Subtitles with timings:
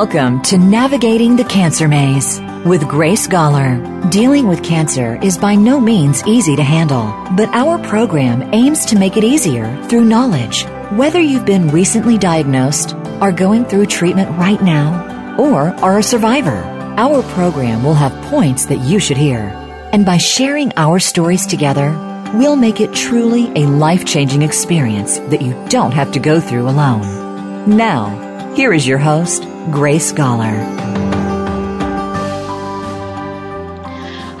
[0.00, 4.10] Welcome to Navigating the Cancer Maze with Grace Gawler.
[4.10, 7.04] Dealing with cancer is by no means easy to handle,
[7.36, 10.64] but our program aims to make it easier through knowledge.
[10.92, 16.62] Whether you've been recently diagnosed, are going through treatment right now, or are a survivor,
[16.96, 19.52] our program will have points that you should hear.
[19.92, 21.90] And by sharing our stories together,
[22.32, 26.70] we'll make it truly a life changing experience that you don't have to go through
[26.70, 27.76] alone.
[27.76, 30.58] Now, here is your host, Grace Gawler.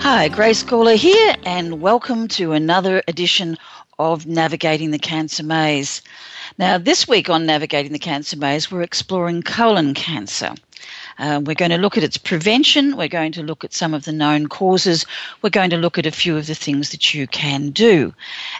[0.00, 3.58] Hi, Grace Gawler here, and welcome to another edition
[3.98, 6.00] of Navigating the Cancer Maze.
[6.58, 10.54] Now, this week on Navigating the Cancer Maze, we're exploring colon cancer.
[11.18, 12.96] Uh, we're going to look at its prevention.
[12.96, 15.06] We're going to look at some of the known causes.
[15.42, 18.14] We're going to look at a few of the things that you can do.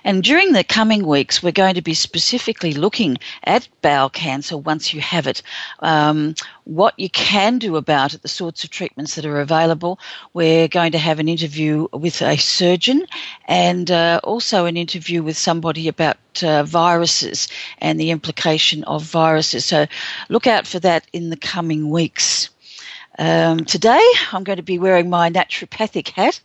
[0.04, 4.92] And during the coming weeks, we're going to be specifically looking at bowel cancer once
[4.92, 5.42] you have it,
[5.80, 6.34] um,
[6.70, 9.98] what you can do about it, the sorts of treatments that are available.
[10.34, 13.06] We're going to have an interview with a surgeon
[13.46, 19.64] and uh, also an interview with somebody about uh, viruses and the implication of viruses.
[19.64, 19.86] So
[20.28, 22.50] look out for that in the coming weeks.
[23.18, 24.00] Um, today,
[24.32, 26.40] I'm going to be wearing my naturopathic hat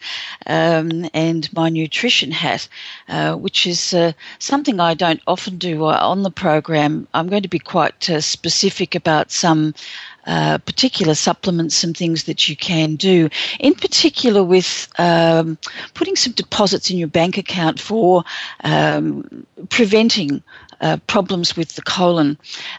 [0.45, 2.67] um, and my nutrition hat,
[3.07, 7.07] uh, which is uh, something I don't often do uh, on the program.
[7.13, 9.73] I'm going to be quite uh, specific about some
[10.25, 15.57] uh, particular supplements, some things that you can do, in particular with um,
[15.93, 18.23] putting some deposits in your bank account for
[18.63, 20.41] um, preventing
[20.81, 22.37] uh, problems with the colon.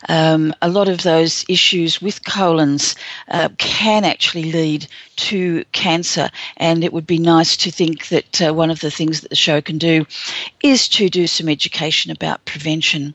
[0.09, 2.97] Um, a lot of those issues with colons
[3.29, 8.53] uh, can actually lead to cancer, and it would be nice to think that uh,
[8.53, 10.07] one of the things that the show can do
[10.63, 13.15] is to do some education about prevention.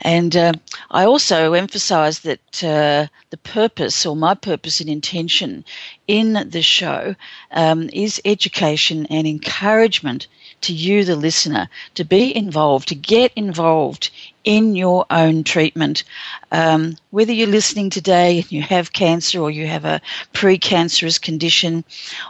[0.00, 0.52] And uh,
[0.90, 5.64] I also emphasize that uh, the purpose, or my purpose and intention
[6.08, 7.14] in the show,
[7.52, 10.26] um, is education and encouragement
[10.62, 14.10] to you, the listener, to be involved, to get involved
[14.44, 16.04] in your own treatment.
[16.50, 20.00] Um, whether you're listening today and you have cancer or you have a
[20.32, 21.84] precancerous condition,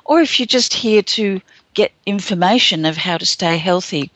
[0.05, 1.41] or if you're just here to
[1.75, 4.11] get information of how to stay healthy.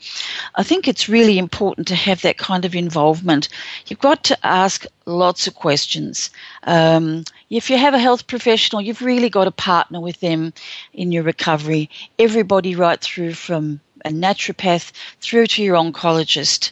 [0.55, 3.49] I think it's really important to have that kind of involvement.
[3.87, 6.29] You've got to ask lots of questions.
[6.63, 10.53] Um, if you have a health professional, you've really got to partner with them
[10.93, 11.89] in your recovery.
[12.19, 14.91] Everybody, right through from a naturopath
[15.21, 16.71] through to your oncologist.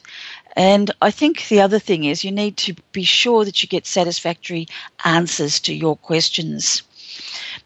[0.55, 3.85] And I think the other thing is you need to be sure that you get
[3.85, 4.67] satisfactory
[5.03, 6.81] answers to your questions.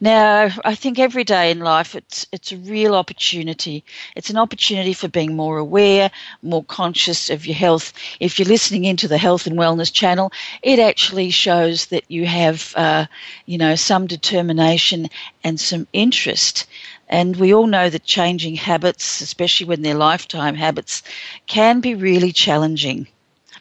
[0.02, 3.84] Now, I think every day in life it's it's a real opportunity.
[4.16, 7.94] It's an opportunity for being more aware, more conscious of your health.
[8.20, 10.32] If you're listening into the Health and Wellness channel,
[10.62, 13.08] it actually shows that you have, uh,
[13.46, 15.10] you know, some determination
[15.44, 16.66] and some interest.
[17.10, 21.04] And we all know that changing habits, especially when they're lifetime habits,
[21.48, 23.08] can be really challenging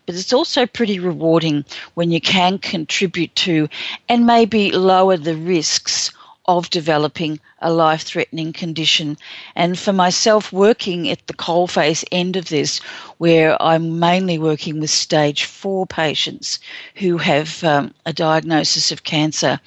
[0.09, 3.69] but it's also pretty rewarding when you can contribute to
[4.09, 6.11] and maybe lower the risks
[6.47, 9.19] of developing a life threatening condition.
[9.55, 12.79] And for myself, working at the coalface end of this,
[13.19, 16.59] where I'm mainly working with stage four patients
[16.95, 19.61] who have um, a diagnosis of cancer,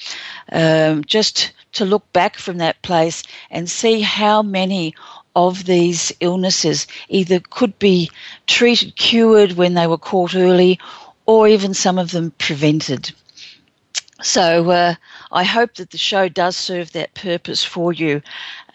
[0.51, 4.93] um, just to look back from that place and see how many
[5.35, 8.11] of these illnesses either could be
[8.47, 10.79] treated, cured when they were caught early,
[11.25, 13.11] or even some of them prevented.
[14.21, 14.95] So uh,
[15.31, 18.21] I hope that the show does serve that purpose for you.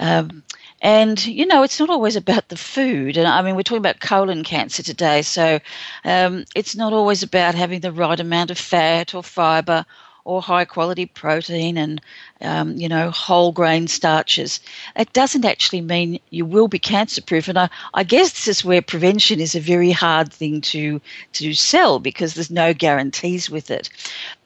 [0.01, 0.43] Um,
[0.83, 3.17] and, you know, it's not always about the food.
[3.17, 5.23] And I mean, we're talking about colon cancer today.
[5.23, 5.61] So
[6.05, 9.87] um, it's not always about having the right amount of fat or fiber
[10.25, 12.01] or high quality protein and
[12.41, 14.61] um, you know whole grain starches.
[14.95, 17.49] It doesn't actually mean you will be cancer proof.
[17.49, 21.01] And I, I guess this is where prevention is a very hard thing to
[21.35, 23.89] to sell because there's no guarantees with it.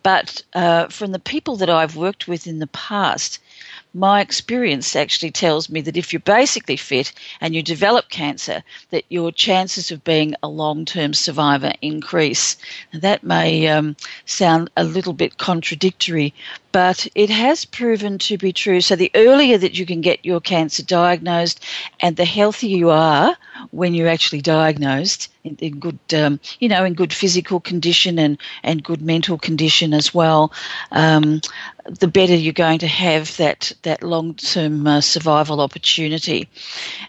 [0.03, 3.39] But uh, from the people that I've worked with in the past,
[3.93, 9.05] my experience actually tells me that if you're basically fit and you develop cancer, that
[9.09, 12.57] your chances of being a long-term survivor increase.
[12.93, 16.33] that may um, sound a little bit contradictory,
[16.73, 18.81] but it has proven to be true.
[18.81, 21.65] So the earlier that you can get your cancer diagnosed,
[22.01, 23.37] and the healthier you are
[23.71, 28.39] when you're actually diagnosed, in, in good, um, you know, in good physical condition and,
[28.63, 30.53] and good mental condition as well,
[30.93, 31.41] um,
[31.87, 36.49] the better you're going to have that that long term uh, survival opportunity.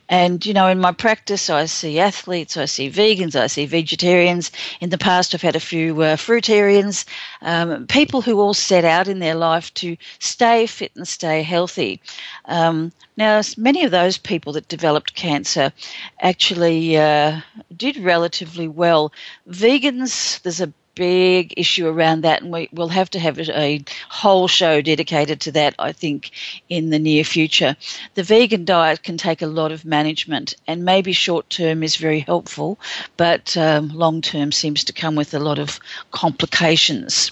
[0.07, 4.51] And you know, in my practice, I see athletes, I see vegans, I see vegetarians.
[4.79, 7.05] In the past, I've had a few uh, fruitarians,
[7.41, 11.43] um, people who all set out in their life life to stay fit and stay
[11.43, 11.99] healthy.
[12.45, 15.73] Um, now, many of those people that developed cancer
[16.21, 17.41] actually uh,
[17.75, 19.11] did relatively well.
[19.47, 24.47] Vegans, there's a big issue around that, and we, will have to have a whole
[24.47, 26.31] show dedicated to that, I think,
[26.69, 27.75] in the near future.
[28.15, 32.19] The vegan diet can take a lot of management, and maybe short term is very
[32.19, 32.79] helpful,
[33.17, 35.79] but um, long term seems to come with a lot of
[36.11, 37.31] complications.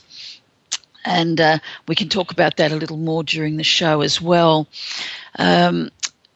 [1.10, 1.58] And uh,
[1.88, 4.68] we can talk about that a little more during the show as well.
[5.40, 5.90] Um,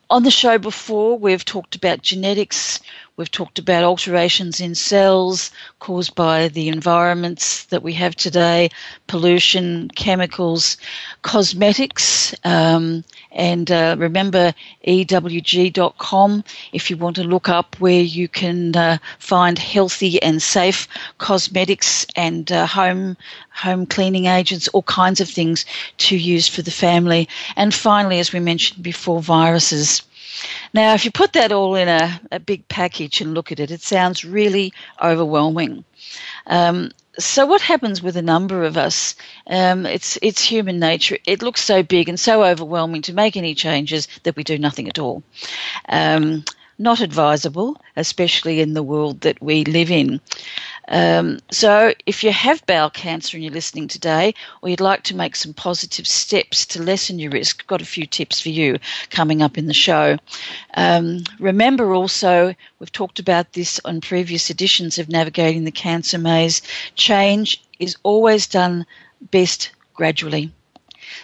[0.10, 2.80] on the show before, we've talked about genetics,
[3.16, 8.72] We've talked about alterations in cells caused by the environments that we have today,
[9.06, 10.78] pollution, chemicals,
[11.22, 14.56] cosmetics, um, and uh, remember
[14.88, 20.88] ewg.com if you want to look up where you can uh, find healthy and safe
[21.20, 23.16] cosmetics and uh, home
[23.52, 25.66] home cleaning agents, all kinds of things
[25.98, 27.30] to use for the family.
[27.56, 30.02] And finally, as we mentioned before, viruses.
[30.74, 33.72] Now, if you put that all in a, a big package and look at it,
[33.72, 35.84] it sounds really overwhelming.
[36.48, 39.16] Um, so what happens with a number of us?
[39.48, 41.18] Um, it's it's human nature.
[41.26, 44.90] It looks so big and so overwhelming to make any changes that we do nothing
[44.90, 45.22] at all.
[45.88, 46.44] Um,
[46.80, 50.20] not advisable, especially in the world that we live in.
[50.88, 55.16] Um, so, if you have bowel cancer and you're listening today, or you'd like to
[55.16, 58.78] make some positive steps to lessen your risk, I've got a few tips for you
[59.10, 60.18] coming up in the show.
[60.74, 66.62] Um, remember also, we've talked about this on previous editions of Navigating the Cancer Maze.
[66.96, 68.86] Change is always done
[69.32, 70.52] best gradually.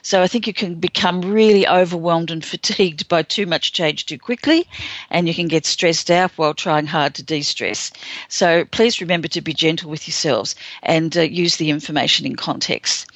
[0.02, 4.18] So I think you can become really overwhelmed and fatigued by too much change too
[4.18, 4.68] quickly,
[5.10, 7.92] and you can get stressed out while trying hard to de stress.
[8.28, 13.08] So please remember to be gentle with yourselves and uh, use the information in context.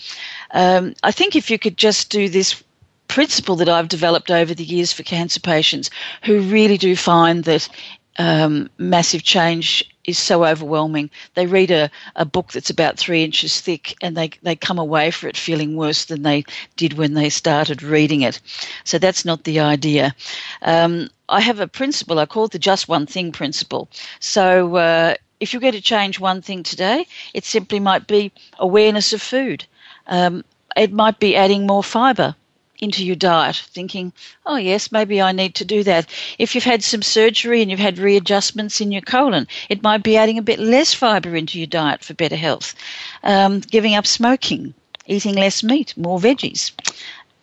[0.52, 2.64] Um, I think if you could just do this
[3.08, 5.90] principle that I've developed over the years for cancer patients
[6.24, 7.70] who really do find that
[8.18, 11.10] um, massive change is so overwhelming.
[11.34, 15.12] They read a, a book that's about three inches thick and they, they come away
[15.12, 16.44] for it feeling worse than they
[16.76, 18.40] did when they started reading it.
[18.84, 20.16] So that's not the idea.
[20.62, 23.90] Um, I have a principle, I call it the just one thing principle.
[24.20, 29.14] So uh, if you're going to change one thing today, it simply might be awareness
[29.14, 29.66] of food.
[30.08, 30.44] Um,
[30.76, 32.36] it might be adding more fibre
[32.80, 34.12] into your diet, thinking,
[34.46, 36.10] oh, yes, maybe I need to do that.
[36.40, 40.18] If you've had some surgery and you've had readjustments in your colon, it might be
[40.18, 42.76] adding a bit less fibre into your diet for better health.
[43.24, 44.74] Um, giving up smoking,
[45.06, 46.72] eating less meat, more veggies.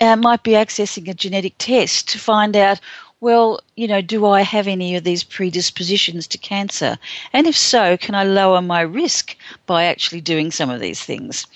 [0.00, 2.80] Uh, might be accessing a genetic test to find out
[3.20, 6.98] well, you know, do I have any of these predispositions to cancer?
[7.34, 9.36] And if so, can I lower my risk
[9.66, 11.46] by actually doing some of these things?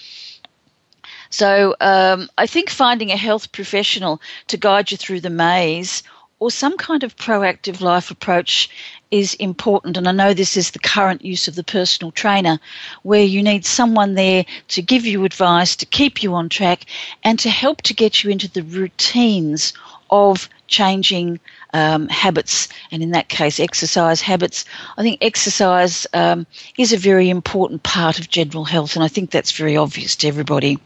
[1.34, 6.04] So um, I think finding a health professional to guide you through the maze
[6.38, 8.70] or some kind of proactive life approach
[9.10, 9.96] is important.
[9.96, 12.60] And I know this is the current use of the personal trainer,
[13.02, 16.84] where you need someone there to give you advice, to keep you on track,
[17.24, 19.72] and to help to get you into the routines
[20.10, 21.40] of changing
[21.74, 24.64] um, habits, and in that case, exercise habits.
[24.96, 26.46] I think exercise um,
[26.78, 30.28] is a very important part of general health, and I think that's very obvious to
[30.28, 30.78] everybody.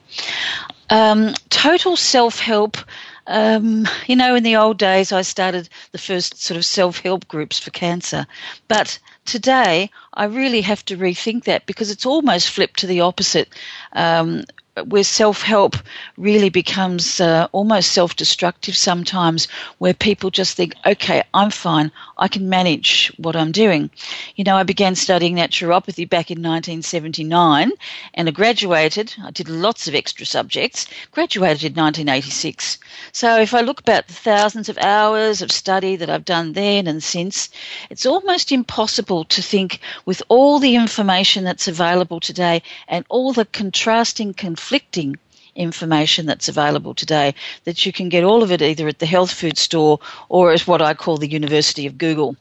[0.90, 2.78] Um, total self help.
[3.26, 7.28] Um, you know, in the old days, I started the first sort of self help
[7.28, 8.26] groups for cancer.
[8.68, 13.48] But today, I really have to rethink that because it's almost flipped to the opposite.
[13.92, 14.42] Um,
[14.86, 15.76] where self help
[16.16, 19.48] really becomes uh, almost self destructive sometimes,
[19.78, 23.90] where people just think, okay, I'm fine, I can manage what I'm doing.
[24.36, 27.72] You know, I began studying naturopathy back in 1979
[28.14, 29.14] and I graduated.
[29.22, 32.78] I did lots of extra subjects, graduated in 1986.
[33.12, 36.86] So if I look back the thousands of hours of study that I've done then
[36.86, 37.48] and since,
[37.90, 43.44] it's almost impossible to think with all the information that's available today and all the
[43.44, 45.14] contrasting conflicting
[45.54, 47.34] information that's available today
[47.64, 49.98] that you can get all of it either at the health food store
[50.30, 52.36] or as what I call the University of Google.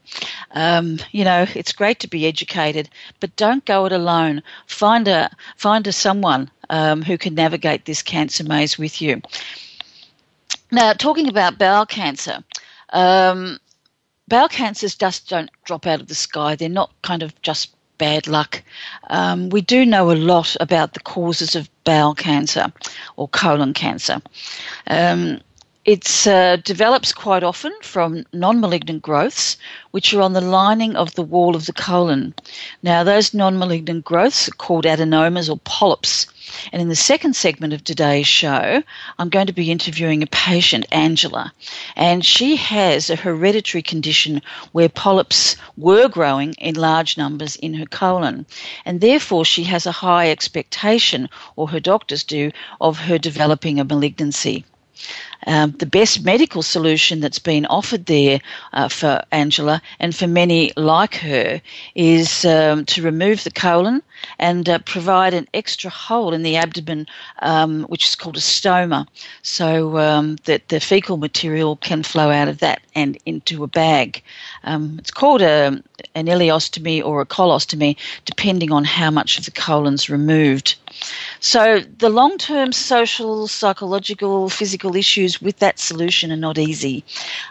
[0.51, 4.43] Um, you know, it's great to be educated, but don't go it alone.
[4.67, 9.21] Find a find a someone um, who can navigate this cancer maze with you.
[10.71, 12.45] Now, talking about bowel cancer.
[12.93, 13.59] Um,
[14.27, 16.55] bowel cancers just don't drop out of the sky.
[16.55, 18.62] They're not kind of just bad luck.
[19.10, 22.72] Um, we do know a lot about the causes of bowel cancer
[23.15, 24.22] or colon cancer.
[24.88, 25.39] Um,
[25.86, 29.55] it uh, develops quite often from non malignant growths,
[29.91, 32.36] which are on the lining of the wall of the colon.
[32.84, 36.27] Now, those non malignant growths are called adenomas or polyps.
[36.71, 38.83] And in the second segment of today's show,
[39.19, 41.53] I'm going to be interviewing a patient, Angela.
[41.95, 47.85] And she has a hereditary condition where polyps were growing in large numbers in her
[47.85, 48.45] colon.
[48.85, 53.83] And therefore, she has a high expectation, or her doctors do, of her developing a
[53.83, 54.65] malignancy.
[55.45, 58.41] Um, the best medical solution that's been offered there
[58.73, 61.61] uh, for Angela and for many like her
[61.93, 64.01] is um, to remove the colon
[64.39, 67.08] and uh, provide an extra hole in the abdomen,
[67.39, 69.08] um, which is called a stoma,
[69.41, 74.22] so um, that the fecal material can flow out of that and into a bag.
[74.63, 75.82] Um, it's called a,
[76.15, 80.75] an ileostomy or a colostomy, depending on how much of the colon's removed.
[81.39, 87.03] So the long term social, psychological, physical issues with that solution are not easy.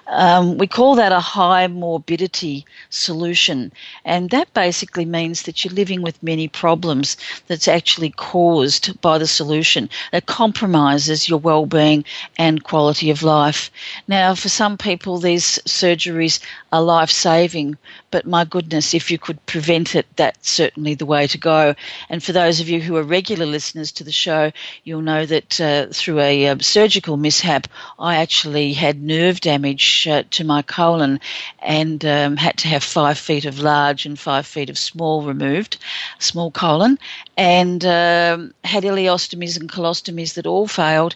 [0.08, 3.72] Um, we call that a high morbidity solution,
[4.04, 9.26] and that basically means that you're living with many problems that's actually caused by the
[9.26, 12.04] solution that compromises your well being
[12.38, 13.70] and quality of life.
[14.08, 16.40] Now, for some people, these surgeries
[16.72, 17.76] are life saving,
[18.10, 21.74] but my goodness, if you could prevent it, that's certainly the way to go.
[22.08, 24.52] And for those of you who are regular listeners to the show,
[24.85, 27.66] you'll know that uh, through a uh, surgical mishap,
[27.99, 31.21] I actually had nerve damage uh, to my colon
[31.59, 35.76] and um, had to have five feet of large and five feet of small removed,
[36.19, 36.99] small colon,
[37.37, 41.14] and um, had ileostomies and colostomies that all failed.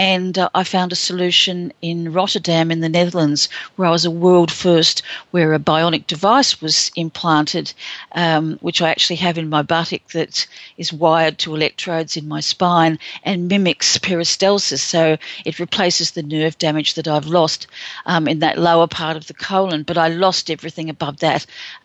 [0.00, 4.10] And uh, I found a solution in Rotterdam in the Netherlands where I was a
[4.10, 7.74] world first, where a bionic device was implanted,
[8.12, 10.46] um, which I actually have in my buttock that
[10.78, 14.80] is wired to electrodes in my spine and mimics peristalsis.
[14.80, 17.66] So it replaces the nerve damage that I've lost
[18.06, 21.44] um, in that lower part of the colon, but I lost everything above that.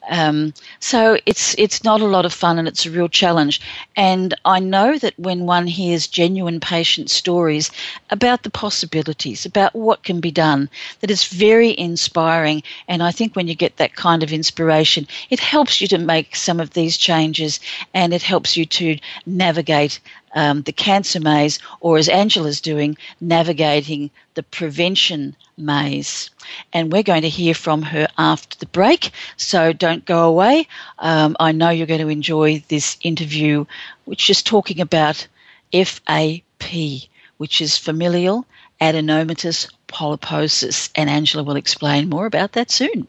[0.10, 3.60] Um, so it's it's not a lot of fun and it's a real challenge.
[3.98, 7.72] And I know that when one hears genuine patient stories
[8.09, 10.69] about the possibilities, about what can be done,
[11.00, 12.63] that it's very inspiring.
[12.88, 16.35] And I think when you get that kind of inspiration, it helps you to make
[16.35, 17.59] some of these changes
[17.93, 20.00] and it helps you to navigate
[20.35, 26.29] um, the cancer maze, or as Angela's doing, navigating the prevention maze.
[26.74, 30.67] And we're going to hear from her after the break, so don't go away.
[31.00, 33.65] Um, I know you're going to enjoy this interview,
[34.03, 35.25] which is talking about
[35.74, 38.46] FAP, which is familial
[38.82, 40.89] adenomatous polyposis.
[40.96, 43.08] And Angela will explain more about that soon.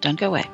[0.00, 0.44] Don't go away.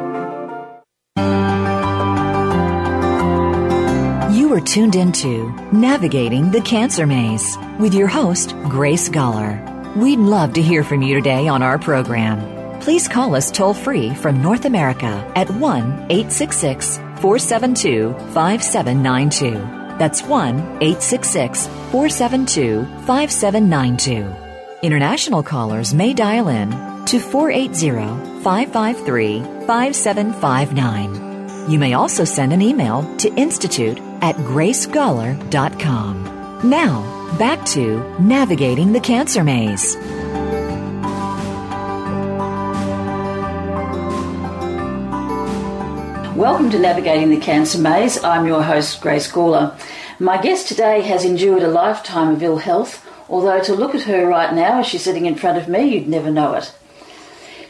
[4.34, 9.75] You are tuned into Navigating the Cancer Maze with your host, Grace Gawler.
[9.96, 12.82] We'd love to hear from you today on our program.
[12.82, 19.52] Please call us toll free from North America at 1 866 472 5792.
[19.98, 24.36] That's 1 866 472 5792.
[24.82, 26.72] International callers may dial in
[27.06, 31.72] to 480 553 5759.
[31.72, 36.70] You may also send an email to institute at gracegawler.com.
[36.70, 39.98] Now, back to navigating the cancer maze.
[46.36, 48.24] Welcome to Navigating the Cancer Maze.
[48.24, 49.78] I'm your host, Grace Gawler.
[50.20, 54.28] My guest today has endured a lifetime of ill health, although to look at her
[54.28, 56.74] right now as she's sitting in front of me, you'd never know it.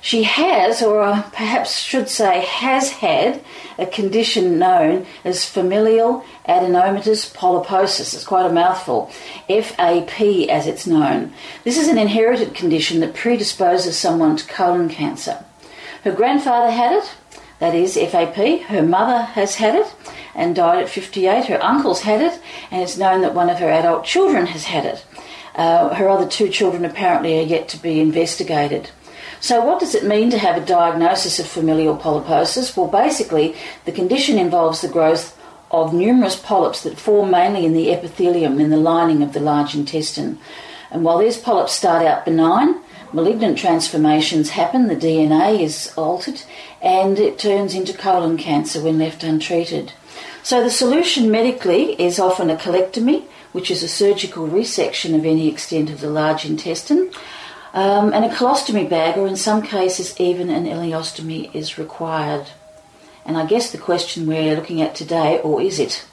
[0.05, 3.43] She has, or perhaps should say, has had
[3.79, 8.13] a condition known as familial adenomatous polyposis.
[8.13, 9.09] It's quite a mouthful.
[9.47, 11.33] FAP, as it's known.
[11.63, 15.43] This is an inherited condition that predisposes someone to colon cancer.
[16.03, 17.11] Her grandfather had it,
[17.57, 18.61] that is FAP.
[18.67, 19.91] Her mother has had it
[20.35, 21.45] and died at 58.
[21.45, 24.85] Her uncles had it, and it's known that one of her adult children has had
[24.85, 25.03] it.
[25.55, 28.91] Uh, her other two children apparently are yet to be investigated.
[29.39, 32.75] So, what does it mean to have a diagnosis of familial polyposis?
[32.75, 35.37] Well, basically, the condition involves the growth
[35.71, 39.75] of numerous polyps that form mainly in the epithelium in the lining of the large
[39.75, 40.39] intestine.
[40.91, 42.79] And while these polyps start out benign,
[43.11, 46.41] malignant transformations happen, the DNA is altered,
[46.81, 49.93] and it turns into colon cancer when left untreated.
[50.43, 55.49] So, the solution medically is often a colectomy, which is a surgical resection of any
[55.49, 57.11] extent of the large intestine
[57.75, 62.47] um, and a colostomy bag, or in some cases, even an ileostomy, is required.
[63.25, 66.05] And I guess the question we're looking at today, or is it?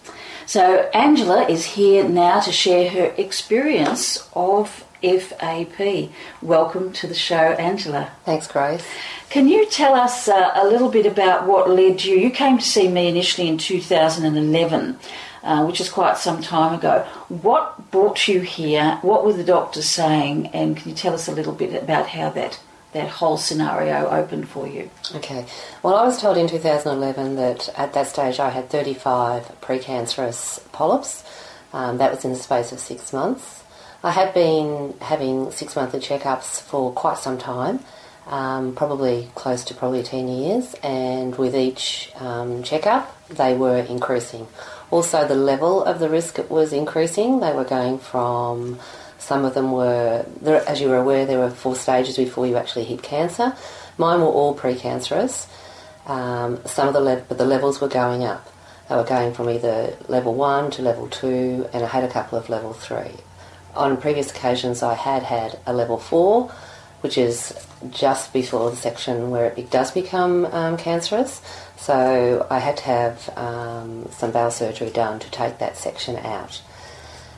[0.44, 6.10] So, Angela is here now to share her experience of FAP.
[6.42, 8.10] Welcome to the show, Angela.
[8.24, 8.84] Thanks, Grace.
[9.30, 12.16] Can you tell us uh, a little bit about what led you?
[12.16, 14.98] You came to see me initially in 2011
[15.42, 17.06] uh, which is quite some time ago.
[17.28, 18.98] What brought you here?
[19.02, 20.48] What were the doctors saying?
[20.48, 22.60] And can you tell us a little bit about how that
[22.92, 24.90] that whole scenario opened for you?
[25.14, 25.46] Okay.
[25.82, 31.24] Well, I was told in 2011 that at that stage I had 35 precancerous polyps.
[31.72, 33.62] Um, that was in the space of six months.
[34.04, 37.80] I had been having six monthly checkups for quite some time,
[38.26, 44.46] um, probably close to probably 10 years, and with each um, checkup they were increasing.
[44.92, 47.40] Also, the level of the risk was increasing.
[47.40, 48.78] They were going from
[49.16, 52.84] some of them were, as you were aware, there were four stages before you actually
[52.84, 53.56] hit cancer.
[53.96, 55.46] Mine were all precancerous.
[56.06, 58.46] Um, some of the le- but the levels were going up.
[58.90, 62.36] They were going from either level one to level two, and I had a couple
[62.36, 63.14] of level three.
[63.74, 66.52] On previous occasions, I had had a level four,
[67.00, 67.54] which is
[67.90, 71.40] just before the section where it does become um, cancerous.
[71.82, 76.62] So I had to have um, some bowel surgery done to take that section out.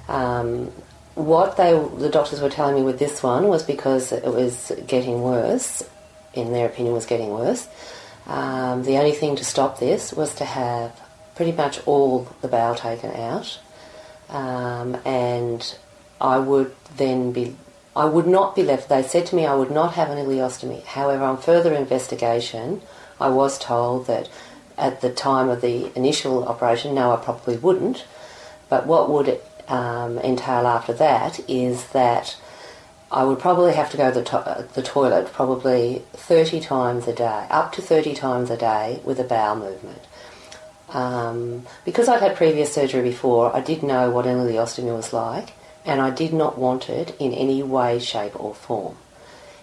[0.06, 0.66] Um,
[1.14, 5.22] what they, the doctors were telling me with this one was because it was getting
[5.22, 5.82] worse,
[6.34, 7.66] in their opinion, was getting worse.
[8.26, 11.00] Um, the only thing to stop this was to have
[11.36, 13.58] pretty much all the bowel taken out,
[14.28, 15.78] um, and
[16.20, 17.56] I would then be
[17.96, 18.90] I would not be left.
[18.90, 20.84] They said to me I would not have an ileostomy.
[20.84, 22.82] However, on further investigation,
[23.24, 24.28] I was told that
[24.76, 28.04] at the time of the initial operation, no, I probably wouldn't.
[28.68, 32.36] But what would um, entail after that is that
[33.10, 37.14] I would probably have to go to the, to- the toilet probably 30 times a
[37.14, 40.02] day, up to 30 times a day with a bowel movement.
[40.90, 45.54] Um, because I'd had previous surgery before, I did know what an ileostomy was like,
[45.86, 48.96] and I did not want it in any way, shape, or form.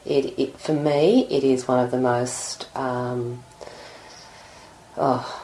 [0.04, 2.68] It, it, for me, it is one of the most.
[2.76, 3.44] Um,
[4.98, 5.44] oh,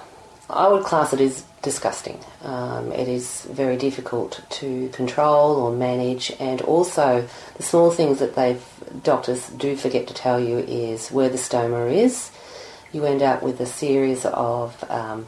[0.49, 2.19] I would class it as disgusting.
[2.43, 8.35] Um, it is very difficult to control or manage, and also the small things that
[8.35, 8.57] they
[9.03, 12.31] doctors do forget to tell you is where the stoma is.
[12.93, 15.27] you end up with a series of um,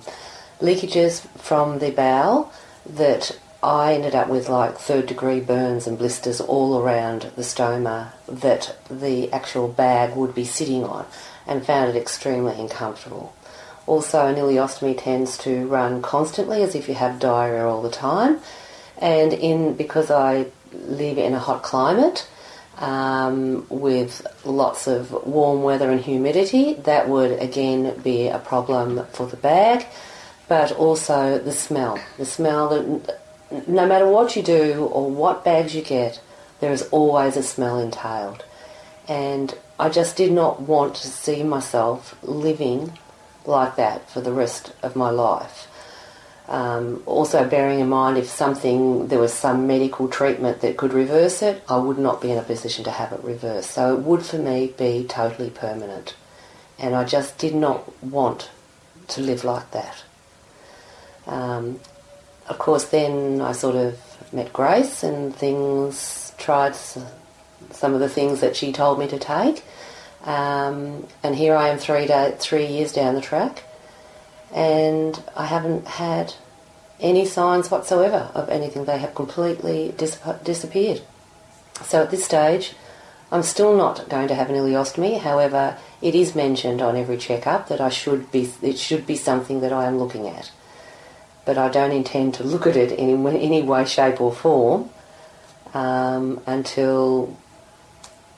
[0.62, 2.52] leakages from the bowel
[2.86, 8.14] that I ended up with like third degree burns and blisters all around the stoma
[8.28, 11.06] that the actual bag would be sitting on
[11.46, 13.34] and found it extremely uncomfortable.
[13.90, 18.38] Also, an ileostomy tends to run constantly as if you have diarrhea all the time.
[19.00, 22.28] And in because I live in a hot climate
[22.78, 29.26] um, with lots of warm weather and humidity, that would again be a problem for
[29.26, 29.88] the bag.
[30.48, 32.00] But also the smell.
[32.20, 33.20] The smell that
[33.68, 36.22] no matter what you do or what bags you get,
[36.60, 38.46] there is always a smell entailed.
[39.08, 43.00] And I just did not want to see myself living
[43.46, 45.68] like that for the rest of my life.
[46.48, 51.44] Um, also, bearing in mind if something, there was some medical treatment that could reverse
[51.44, 53.70] it, I would not be in a position to have it reversed.
[53.70, 56.16] So it would for me be totally permanent.
[56.80, 58.50] And I just did not want
[59.10, 60.04] to live like that.
[61.28, 61.80] Um,
[62.48, 64.00] of course, then I sort of
[64.34, 69.64] met Grace and things, tried some of the things that she told me to take.
[70.24, 73.64] Um, and here I am three, day, three years down the track,
[74.54, 76.34] and I haven't had
[77.00, 78.86] any signs whatsoever of anything.
[78.86, 81.02] They have completely dis- disappeared.
[81.84, 82.74] So at this stage,
[83.32, 85.20] I'm still not going to have an ileostomy.
[85.20, 88.52] However, it is mentioned on every checkup that I should be.
[88.62, 90.52] It should be something that I am looking at
[91.50, 94.92] but I don't intend to look at it in any way, shape, or form
[95.74, 97.36] um, until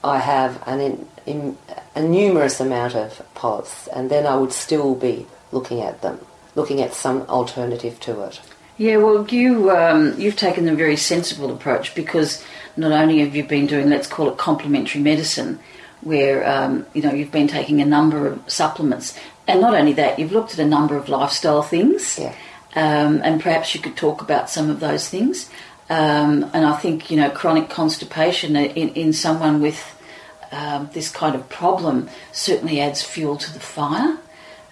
[0.03, 1.57] I have an in, in,
[1.95, 6.19] a numerous amount of polyps, and then I would still be looking at them,
[6.55, 8.39] looking at some alternative to it.
[8.77, 12.43] Yeah, well, you um, you've taken a very sensible approach because
[12.77, 15.59] not only have you been doing, let's call it complementary medicine,
[16.01, 20.17] where um, you know you've been taking a number of supplements, and not only that,
[20.17, 22.17] you've looked at a number of lifestyle things.
[22.17, 22.35] Yeah
[22.75, 25.49] um, and perhaps you could talk about some of those things.
[25.91, 29.93] Um, and I think you know chronic constipation in, in someone with
[30.53, 34.17] um, this kind of problem certainly adds fuel to the fire.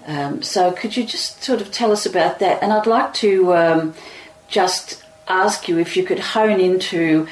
[0.08, 2.63] Um, so could you just sort of tell us about that?
[2.63, 3.93] And I'd like to um,
[4.47, 7.27] just ask you if you could hone into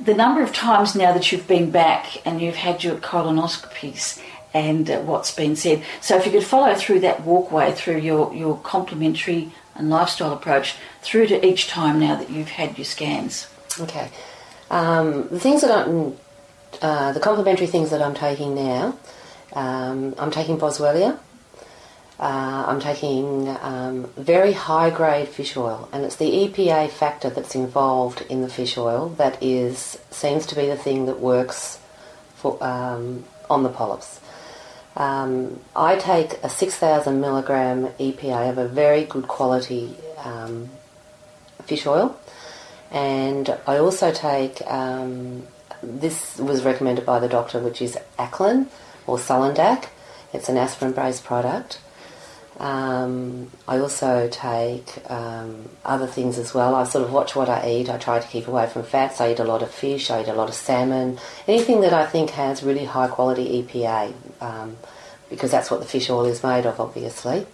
[0.00, 4.18] the number of times now that you've been back and you've had your colonoscopies
[4.54, 5.82] and uh, what's been said.
[6.00, 10.76] So if you could follow through that walkway through your, your complementary and lifestyle approach
[11.02, 13.48] through to each time now that you've had your scans.
[13.80, 14.10] Okay.
[14.70, 16.16] Um, the things that I'm,
[16.82, 18.98] uh, the complementary things that I'm taking now,
[19.52, 21.18] um, I'm taking Boswellia.
[22.18, 27.54] Uh, I'm taking um, very high grade fish oil, and it's the EPA factor that's
[27.54, 31.78] involved in the fish oil that is seems to be the thing that works
[32.34, 34.20] for um, on the polyps.
[34.96, 40.70] Um, I take a 6,000 milligram EPA of a very good quality um,
[41.64, 42.18] fish oil,
[42.90, 45.46] and I also take um,
[45.82, 48.66] this was recommended by the doctor, which is Aclin
[49.06, 49.86] or Sulindac.
[50.32, 51.80] It's an aspirin-based product.
[52.58, 56.74] Um, I also take um, other things as well.
[56.74, 57.90] I sort of watch what I eat.
[57.90, 59.20] I try to keep away from fats.
[59.20, 60.10] I eat a lot of fish.
[60.10, 61.18] I eat a lot of salmon.
[61.46, 64.78] Anything that I think has really high quality EPA, um,
[65.28, 67.46] because that's what the fish oil is made of, obviously.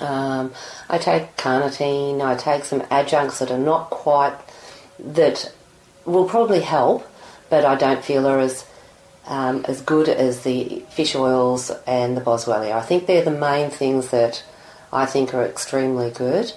[0.00, 0.52] Um,
[0.88, 2.24] I take carnitine.
[2.24, 4.36] I take some adjuncts that are not quite
[4.98, 5.52] that
[6.06, 7.06] will probably help,
[7.50, 8.64] but I don't feel are as
[9.26, 12.72] um, as good as the fish oils and the boswellia.
[12.72, 14.44] I think they're the main things that
[14.92, 16.52] I think are extremely good.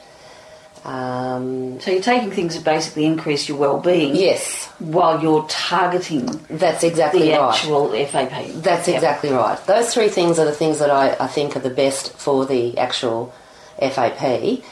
[0.84, 4.16] Um, so you're taking things that basically increase your well-being.
[4.16, 4.68] Yes.
[4.80, 6.28] While you're targeting.
[6.50, 7.54] That's exactly the right.
[7.54, 8.54] actual FAP.
[8.62, 8.96] That's yep.
[8.96, 9.58] exactly right.
[9.66, 12.78] Those three things are the things that I, I think are the best for the
[12.78, 13.34] actual
[13.80, 14.64] FAP.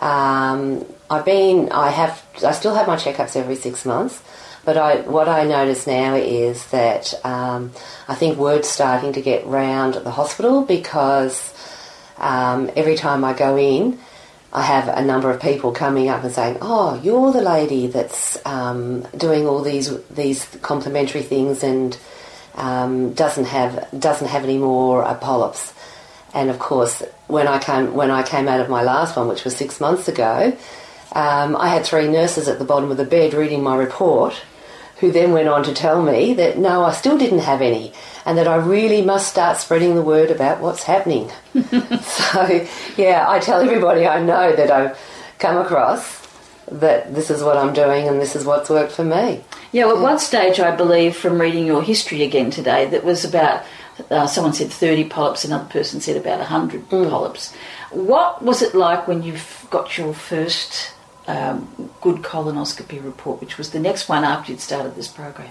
[0.00, 4.22] Um, I've been, I have, I still have my checkups every six months.
[4.66, 7.70] But I, what I notice now is that um,
[8.08, 11.54] I think word's starting to get round the hospital because
[12.18, 14.00] um, every time I go in,
[14.52, 18.44] I have a number of people coming up and saying, "Oh, you're the lady that's
[18.44, 21.96] um, doing all these these complementary things and
[22.56, 25.74] um, doesn't have doesn't have any more uh, polyps."
[26.34, 29.44] And of course, when I came when I came out of my last one, which
[29.44, 30.56] was six months ago,
[31.12, 34.34] um, I had three nurses at the bottom of the bed reading my report
[34.98, 37.92] who then went on to tell me that no, I still didn't have any,
[38.24, 41.30] and that I really must start spreading the word about what's happening.
[42.02, 44.98] so, yeah, I tell everybody I know that I've
[45.38, 46.26] come across
[46.70, 49.44] that this is what I'm doing and this is what's worked for me.
[49.70, 53.24] Yeah, well, at one stage, I believe, from reading your history again today, that was
[53.24, 53.64] about
[54.10, 57.54] uh, someone said 30 polyps, another person said about 100 polyps.
[57.90, 59.36] What was it like when you
[59.70, 60.92] got your first
[61.26, 65.50] um, good colonoscopy report, which was the next one after you'd started this program?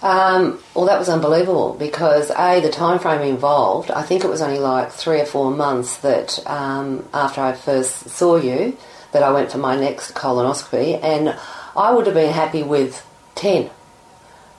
[0.00, 3.90] Um, well, that was unbelievable because a the time frame involved.
[3.90, 8.08] I think it was only like three or four months that um, after I first
[8.10, 8.76] saw you
[9.12, 11.36] that I went for my next colonoscopy, and
[11.76, 13.70] I would have been happy with ten.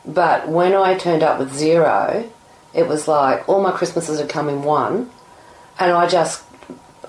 [0.06, 2.30] But when I turned up with zero,
[2.74, 5.10] it was like all my Christmases had come in one,
[5.80, 6.44] and I just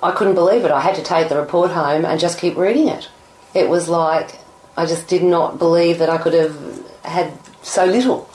[0.02, 0.70] I couldn't believe it.
[0.70, 3.08] I had to take the report home and just keep reading it.
[3.54, 4.38] It was like
[4.76, 6.56] I just did not believe that I could have
[7.04, 7.32] had
[7.62, 8.28] so little.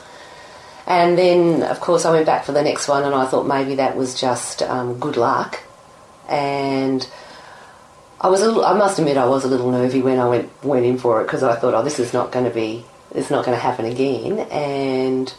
[0.88, 3.75] And then, of course, I went back for the next one, and I thought maybe
[3.75, 5.62] that was just um, good luck.
[6.30, 7.08] And
[8.21, 10.63] I was, a little, I must admit, I was a little nervy when I went
[10.63, 13.32] went in for it because I thought, oh, this is not going to be, it's
[13.32, 15.34] not going to happen again, and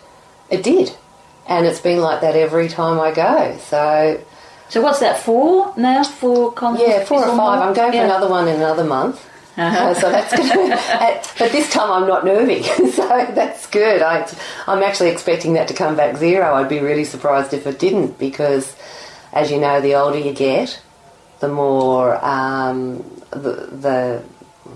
[0.50, 0.96] it did.
[1.48, 3.56] And it's been like that every time I go.
[3.60, 4.20] So
[4.68, 6.02] So what's that for now?
[6.02, 7.60] For yeah, four or five.
[7.60, 8.04] I'm going for Yeah.
[8.06, 9.24] another one in another month.
[9.56, 9.78] Uh-huh.
[9.78, 10.72] Uh, so that's good.
[10.96, 14.02] Uh, but this time I'm not nervy, so that's good.
[14.02, 14.28] I,
[14.66, 16.54] I'm actually expecting that to come back zero.
[16.54, 18.74] I'd be really surprised if it didn't, because
[19.32, 20.80] as you know, the older you get,
[21.40, 22.98] the more um,
[23.30, 24.22] the, the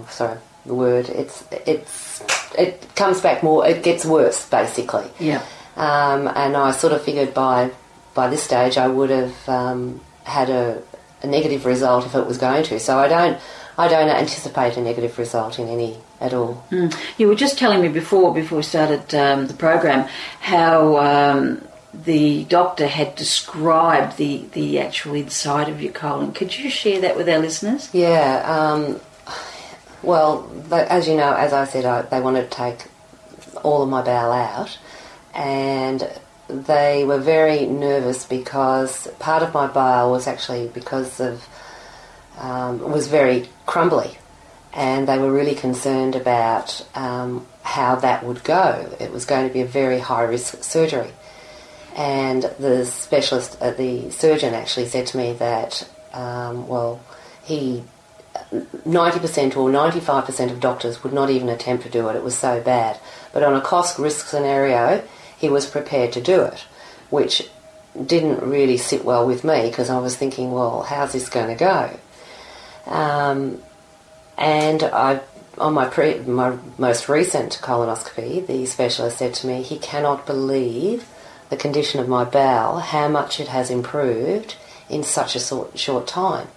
[0.09, 2.23] sorry the word it's it's
[2.59, 3.67] it comes back more.
[3.67, 5.09] It gets worse, basically.
[5.19, 5.45] Yeah.
[5.77, 7.71] Um, and I sort of figured by
[8.15, 10.83] by this stage I would have um, had a,
[11.23, 12.81] a negative result if it was going to.
[12.81, 13.41] So I don't
[13.81, 16.67] I don't anticipate a negative result in any at all.
[16.71, 16.95] Mm.
[17.17, 20.07] You were just telling me before, before we started um, the program,
[20.41, 26.33] how um, the doctor had described the, the actual inside of your colon.
[26.33, 27.89] Could you share that with our listeners?
[27.95, 28.45] Yeah.
[28.45, 29.01] Um,
[30.03, 32.85] well, as you know, as I said, I, they wanted to take
[33.63, 34.79] all of my bowel out,
[35.35, 36.07] and
[36.49, 41.49] they were very nervous because part of my bowel was actually because of
[42.41, 44.19] um, was very crumbly,
[44.73, 48.97] and they were really concerned about um, how that would go.
[48.99, 51.13] It was going to be a very high risk surgery,
[51.97, 57.01] and the specialist, uh, the surgeon, actually said to me that, um, well,
[57.45, 57.85] he
[58.53, 62.17] 90% or 95% of doctors would not even attempt to do it.
[62.17, 62.99] It was so bad.
[63.33, 65.03] But on a cost risk scenario,
[65.37, 66.65] he was prepared to do it,
[67.11, 67.49] which
[68.07, 71.55] didn't really sit well with me because I was thinking, well, how's this going to
[71.55, 71.99] go?
[72.91, 73.63] Um,
[74.37, 75.21] and I,
[75.57, 81.09] on my, pre, my most recent colonoscopy, the specialist said to me, he cannot believe
[81.49, 84.57] the condition of my bowel, how much it has improved
[84.89, 86.49] in such a short, short time.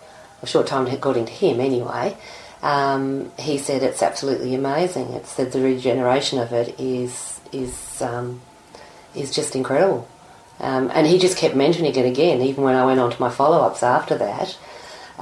[0.41, 2.17] A short time, according to him, anyway.
[2.61, 5.11] Um, he said it's absolutely amazing.
[5.13, 8.41] It's that the regeneration of it is is um,
[9.15, 10.07] is just incredible.
[10.59, 13.29] Um, and he just kept mentioning it again, even when I went on to my
[13.29, 14.57] follow-ups after that.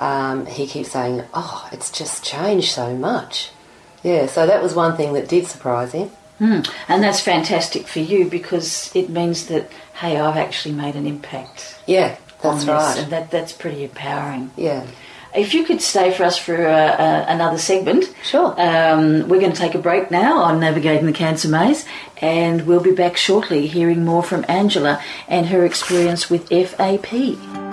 [0.01, 3.51] Um, he keeps saying, "Oh, it's just changed so much."
[4.03, 6.09] Yeah, so that was one thing that did surprise him.
[6.39, 6.67] Mm.
[6.87, 11.77] And that's fantastic for you because it means that, hey, I've actually made an impact.
[11.85, 12.97] Yeah, that's right.
[12.97, 14.49] And that, that's pretty empowering.
[14.57, 14.87] Yeah.
[15.35, 18.13] If you could stay for us for uh, uh, another segment.
[18.23, 18.53] Sure.
[18.59, 21.85] Um, we're going to take a break now on Navigating the Cancer Maze,
[22.17, 27.70] and we'll be back shortly hearing more from Angela and her experience with FAP.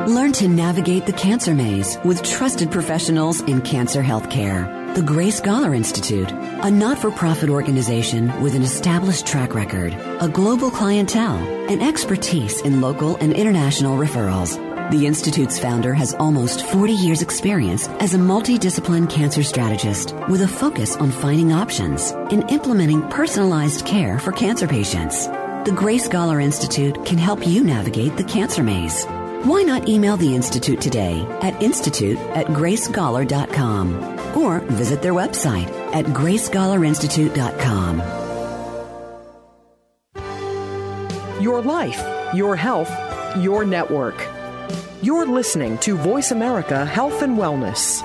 [0.09, 4.95] Learn to navigate the cancer maze with trusted professionals in cancer healthcare.
[4.95, 11.37] The Grace Gawler Institute, a not-for-profit organization with an established track record, a global clientele,
[11.69, 14.57] and expertise in local and international referrals.
[14.89, 20.47] The Institute's founder has almost 40 years experience as a multidiscipline cancer strategist with a
[20.47, 25.27] focus on finding options and implementing personalized care for cancer patients.
[25.27, 29.05] the Grace Gawler Institute can help you navigate the cancer maze.
[29.43, 36.03] Why not email the Institute today at institute at gracegawler.com or visit their website at
[36.07, 37.99] gracegawlerinstitute.com.
[41.41, 42.91] Your life, your health,
[43.37, 44.27] your network.
[45.01, 48.03] You're listening to Voice America Health and Wellness.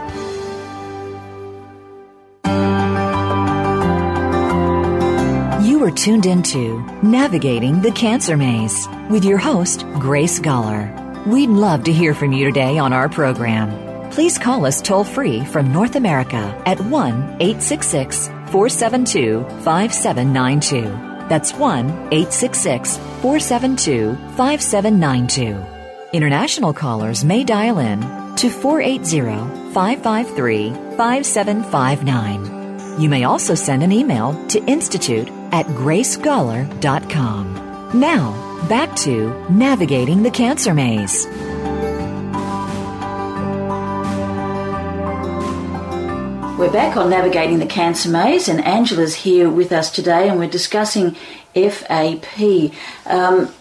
[5.66, 11.03] You are tuned into Navigating the Cancer Maze with your host, Grace Gawler.
[11.26, 14.10] We'd love to hear from you today on our program.
[14.10, 20.82] Please call us toll free from North America at 1 866 472 5792.
[21.30, 25.64] That's 1 866 472 5792.
[26.12, 28.02] International callers may dial in
[28.36, 33.00] to 480 553 5759.
[33.00, 37.98] You may also send an email to institute at gracegawler.com.
[37.98, 41.26] Now, back to navigating the cancer maze.
[46.56, 50.48] We're back on Navigating the Cancer Maze, and Angela's here with us today, and we're
[50.48, 51.16] discussing
[51.54, 52.72] FAP.
[53.06, 53.52] Um,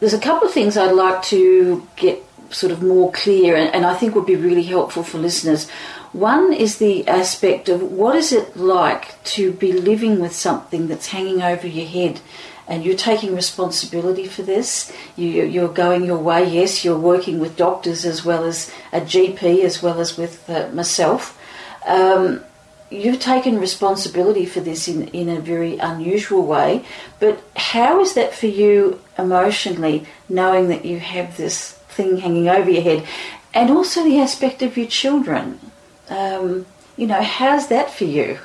[0.00, 3.86] there's a couple of things I'd like to get sort of more clear, and, and
[3.86, 5.68] I think would be really helpful for listeners.
[6.12, 11.08] One is the aspect of what is it like to be living with something that's
[11.08, 12.20] hanging over your head
[12.66, 14.92] and you're taking responsibility for this.
[15.16, 16.48] You, are going your way.
[16.48, 20.70] Yes, you're working with doctors as well as a GP, as well as with uh,
[20.72, 21.38] myself.
[21.86, 22.42] Um,
[22.90, 26.84] you've taken responsibility for this in, in a very unusual way.
[27.20, 32.70] But how is that for you emotionally, knowing that you have this thing hanging over
[32.70, 33.06] your head?
[33.52, 35.60] And also the aspect of your children.
[36.08, 38.38] Um, you know, how's that for you?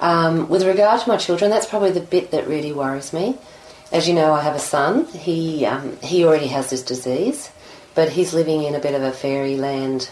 [0.00, 3.38] Um, with regard to my children, that's probably the bit that really worries me.
[3.92, 5.06] As you know, I have a son.
[5.06, 7.50] He um, he already has this disease,
[7.94, 10.10] but he's living in a bit of a fairyland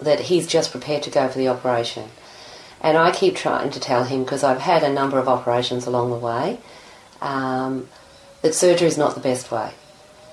[0.00, 2.10] that he's just prepared to go for the operation.
[2.80, 6.10] And I keep trying to tell him because I've had a number of operations along
[6.10, 6.58] the way
[7.20, 7.88] um,
[8.42, 9.72] that surgery is not the best way.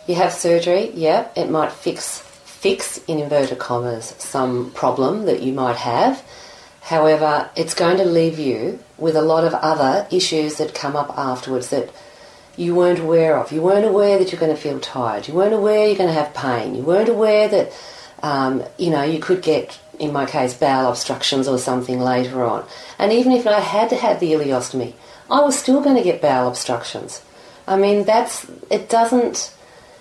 [0.07, 5.53] You have surgery, yeah, it might fix fix in inverted commas some problem that you
[5.53, 6.21] might have
[6.81, 11.13] However, it's going to leave you with a lot of other issues that come up
[11.17, 11.89] afterwards that
[12.57, 13.51] you weren't aware of.
[13.51, 15.27] You weren't aware that you're going to feel tired.
[15.27, 16.75] You weren't aware you're going to have pain.
[16.75, 17.71] You weren't aware that,
[18.21, 22.65] um, you know, you could get, in my case, bowel obstructions or something later on.
[22.97, 24.93] And even if I had have the ileostomy,
[25.29, 27.21] I was still going to get bowel obstructions.
[27.67, 29.53] I mean, that's, it doesn't,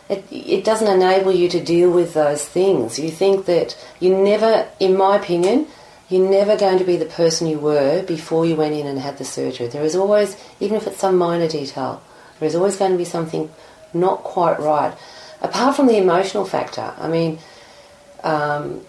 [0.08, 2.98] it, it doesn't enable you to deal with those things.
[2.98, 5.66] You think that you never, in my opinion,
[6.08, 9.18] you're never going to be the person you were before you went in and had
[9.18, 9.66] the surgery.
[9.66, 12.02] There is always, even if it's some minor detail,
[12.38, 13.50] there is always going to be something
[13.92, 14.96] not quite right.
[15.42, 17.38] Apart from the emotional factor, I mean,
[18.24, 18.80] um,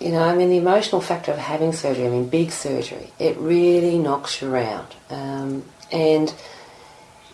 [0.00, 3.36] you know, I mean, the emotional factor of having surgery, I mean, big surgery, it
[3.36, 4.88] really knocks you around.
[5.10, 6.34] Um, and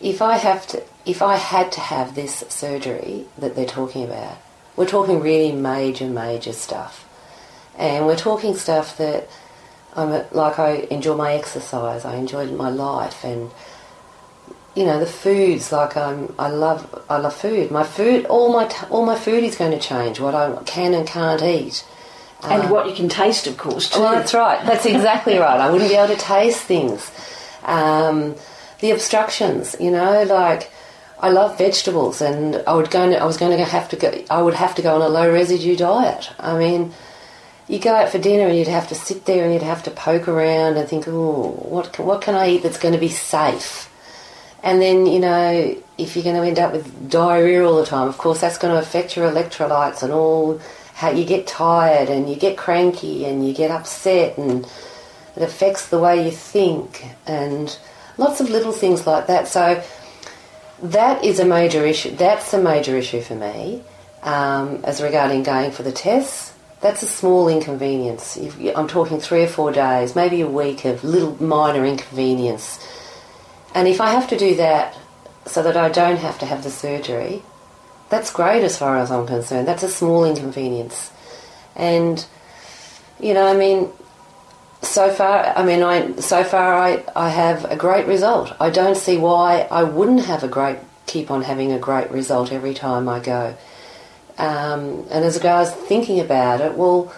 [0.01, 4.39] if I have to, if I had to have this surgery that they're talking about,
[4.77, 7.07] we're talking really major, major stuff
[7.81, 9.27] and we're talking stuff that
[9.97, 13.51] I'm like I enjoy my exercise, I enjoy my life, and
[14.77, 15.73] you know the foods.
[15.73, 17.71] Like I'm, I love, I love food.
[17.71, 20.21] My food, all my all my food is going to change.
[20.21, 21.85] What I can and can't eat,
[22.45, 23.89] and uh, what you can taste, of course.
[23.89, 24.01] Too.
[24.01, 24.65] Well, that's right.
[24.65, 25.59] That's exactly right.
[25.59, 27.11] I wouldn't be able to taste things.
[27.65, 28.37] Um,
[28.81, 30.71] the obstructions, you know, like.
[31.23, 33.03] I love vegetables, and I would go.
[33.03, 34.25] I was going to have to go.
[34.31, 36.31] I would have to go on a low residue diet.
[36.39, 36.95] I mean,
[37.71, 39.93] you go out for dinner and you'd have to sit there and you'd have to
[39.93, 43.09] poke around and think, oh, what can, what can I eat that's going to be
[43.09, 43.89] safe?
[44.65, 48.09] And then, you know, if you're going to end up with diarrhea all the time,
[48.09, 50.61] of course, that's going to affect your electrolytes and all.
[50.95, 54.67] How you get tired and you get cranky and you get upset and
[55.37, 57.79] it affects the way you think and
[58.19, 59.47] lots of little things like that.
[59.47, 59.83] So
[60.83, 62.11] that is a major issue.
[62.17, 63.85] That's a major issue for me
[64.25, 66.50] um, as regarding going for the tests
[66.81, 68.39] that's a small inconvenience.
[68.75, 72.79] I'm talking three or four days, maybe a week of little minor inconvenience.
[73.75, 74.97] And if I have to do that
[75.47, 77.43] so that I don't have to have the surgery,
[78.09, 79.69] that's great as far as I'm concerned.
[79.69, 81.13] That's a small inconvenience.
[81.77, 82.25] And,
[83.21, 83.91] you know, I mean,
[84.83, 88.55] so far, I mean, I so far I, I have a great result.
[88.59, 92.51] I don't see why I wouldn't have a great, keep on having a great result
[92.51, 93.55] every time I go.
[94.41, 97.13] Um, and as a guy, I was thinking about it, well,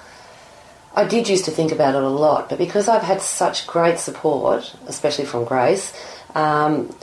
[0.95, 3.99] I did used to think about it a lot, but because I've had such great
[3.99, 5.95] support, especially from Grace,
[6.35, 6.95] um,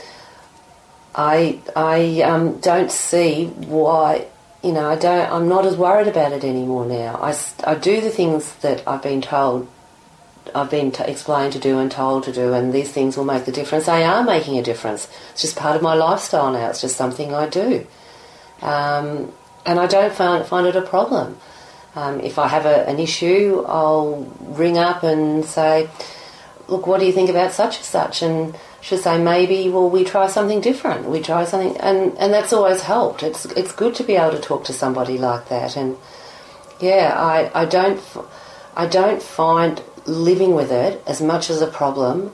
[1.16, 4.28] I I um, don't see why
[4.64, 7.16] you know I don't I'm not as worried about it anymore now.
[7.16, 9.68] I, I do the things that I've been told
[10.54, 13.46] I've been t- explained to do and told to do, and these things will make
[13.46, 13.86] the difference.
[13.86, 15.08] They are making a difference.
[15.32, 16.70] It's just part of my lifestyle now.
[16.70, 17.88] It's just something I do,
[18.62, 19.32] um,
[19.66, 21.38] and I don't find find it a problem.
[21.95, 25.89] Um, if I have a, an issue, I'll ring up and say,
[26.68, 30.03] "Look, what do you think about such and such?" And she'll say, "Maybe, well, we
[30.03, 31.10] try something different.
[31.10, 33.24] We try something," and and that's always helped.
[33.24, 35.97] It's it's good to be able to talk to somebody like that, and
[36.80, 37.99] yeah, I I don't
[38.76, 42.34] I don't find living with it as much as a problem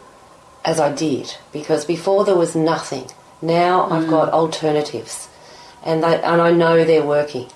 [0.63, 3.07] as I did because before there was nothing.
[3.41, 5.27] Now I've got alternatives,
[5.85, 7.47] and they, and I know they're working.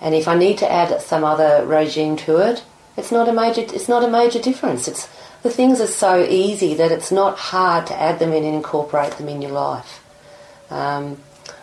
[0.00, 2.64] And if I need to add some other regime to it,
[2.96, 4.88] it's not a major it's not a major difference.
[4.88, 5.08] It's
[5.42, 9.12] the things are so easy that it's not hard to add them in and incorporate
[9.12, 10.02] them in your life.
[10.70, 11.18] Um,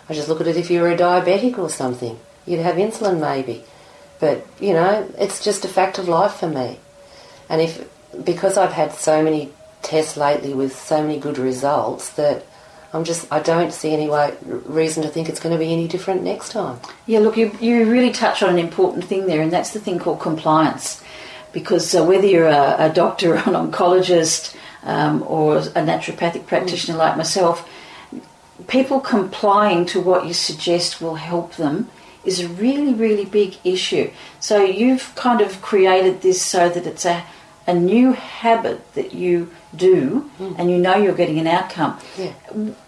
[0.08, 3.20] I just look at it if you were a diabetic or something, you'd have insulin
[3.20, 3.64] maybe,
[4.20, 6.80] but you know it's just a fact of life for me.
[7.50, 7.88] And if
[8.24, 9.52] because I've had so many
[9.82, 12.46] tests lately with so many good results that
[12.94, 15.88] I'm just I don't see any way, reason to think it's going to be any
[15.88, 16.80] different next time.
[17.08, 20.00] Yeah, look, you, you really touch on an important thing there, and that's the thing
[20.00, 21.04] called compliance.
[21.52, 26.98] Because uh, whether you're a, a, doctor or an oncologist um, or a naturopathic practitioner
[26.98, 27.68] like myself,
[28.68, 31.90] people complying to what you suggest will help them
[32.24, 34.10] is a really, really big issue.
[34.40, 37.26] So you've kind of created this so that it's a
[37.68, 40.56] a new habit that you do mm.
[40.58, 42.00] and you know you're getting an outcome.
[42.18, 42.34] Yeah.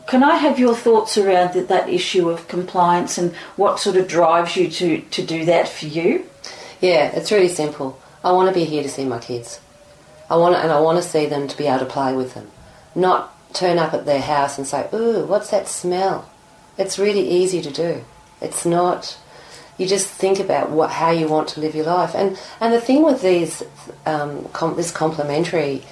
[0.08, 4.08] Can I have your thoughts around that, that issue of compliance and what sort of
[4.08, 6.26] drives you to, to do that for you?
[6.82, 8.00] Yeah, it's really simple.
[8.24, 9.60] I want to be here to see my kids.
[10.30, 12.34] I want to, and I want to see them to be able to play with
[12.34, 12.50] them.
[12.94, 16.30] Not turn up at their house and say, ooh, what's that smell?
[16.78, 18.04] It's really easy to do.
[18.42, 19.18] It's not
[19.78, 22.16] you just think about what how you want to live your life.
[22.16, 23.64] And and the thing with these
[24.06, 25.84] um, com- this complementary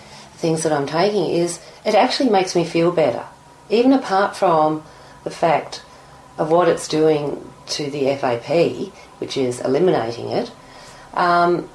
[0.43, 3.25] things that I'm taking is it actually makes me feel better,
[3.69, 4.83] even apart from
[5.23, 5.81] the fact
[6.37, 10.51] of what it's doing to the FAP, which is eliminating it.
[11.13, 11.69] Um,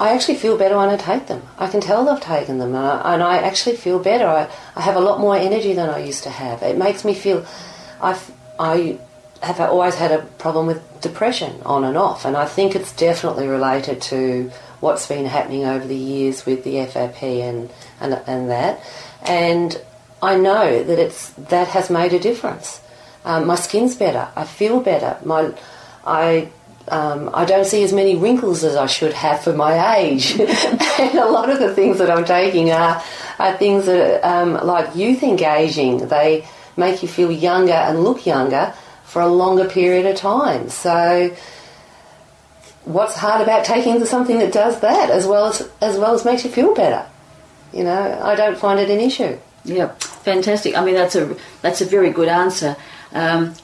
[0.00, 1.42] I actually feel better when I take them.
[1.58, 4.26] I can tell I've taken them, and I, and I actually feel better.
[4.26, 6.62] I, I have a lot more energy than I used to have.
[6.62, 7.44] It makes me feel.
[8.00, 8.18] I,
[8.58, 8.98] I
[9.42, 13.46] have always had a problem with depression on and off, and I think it's definitely
[13.46, 14.50] related to
[14.84, 17.70] what's been happening over the years with the FAP and,
[18.00, 18.80] and, and that.
[19.22, 19.80] And
[20.22, 22.80] I know that it's that has made a difference.
[23.24, 24.28] Um, my skin's better.
[24.36, 25.18] I feel better.
[25.24, 25.54] My
[26.04, 26.50] I
[26.88, 30.32] um, I don't see as many wrinkles as I should have for my age.
[31.00, 33.02] and a lot of the things that I'm taking are,
[33.38, 36.08] are things that are um, like youth engaging.
[36.08, 38.74] They make you feel younger and look younger,
[39.14, 40.68] for a longer period of time.
[40.68, 41.30] So
[42.84, 46.44] what's hard about taking something that does that as well as as well as makes
[46.44, 47.06] you feel better?
[47.72, 49.38] You know, I don't find it an issue.
[49.64, 50.76] Yeah, fantastic.
[50.76, 52.76] I mean, that's a that's a very good answer.
[53.12, 53.54] Um,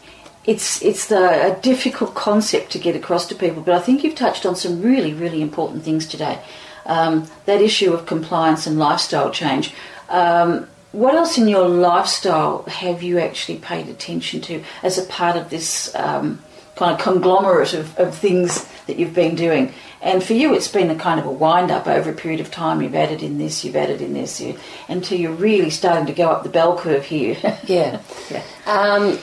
[0.45, 4.15] it's it's the, a difficult concept to get across to people, but I think you've
[4.15, 6.41] touched on some really really important things today.
[6.87, 9.75] Um, that issue of compliance and lifestyle change.
[10.09, 15.37] Um, what else in your lifestyle have you actually paid attention to as a part
[15.37, 16.41] of this um,
[16.81, 19.73] kind of conglomerate of, of things that you've been doing?
[20.01, 22.51] And for you, it's been a kind of a wind up over a period of
[22.51, 22.81] time.
[22.81, 24.59] You've added in this, you've added in this, you,
[24.89, 27.37] until you're really starting to go up the bell curve here.
[27.67, 28.01] yeah.
[28.31, 28.43] yeah.
[28.67, 29.19] Um,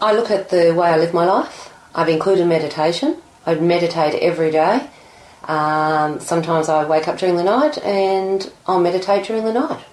[0.00, 1.72] I look at the way I live my life.
[1.94, 3.22] I've included meditation.
[3.46, 4.90] I meditate every day.
[5.44, 9.84] Um, sometimes I wake up during the night and I'll meditate during the night.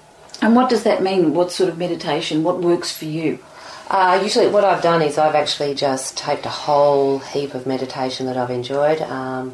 [0.42, 1.36] And what does that mean?
[1.36, 2.44] What sort of meditation?
[2.44, 3.38] What works for you?
[3.94, 8.26] Uh, usually, what I've done is I've actually just taped a whole heap of meditation
[8.26, 9.00] that I've enjoyed.
[9.04, 9.54] Um,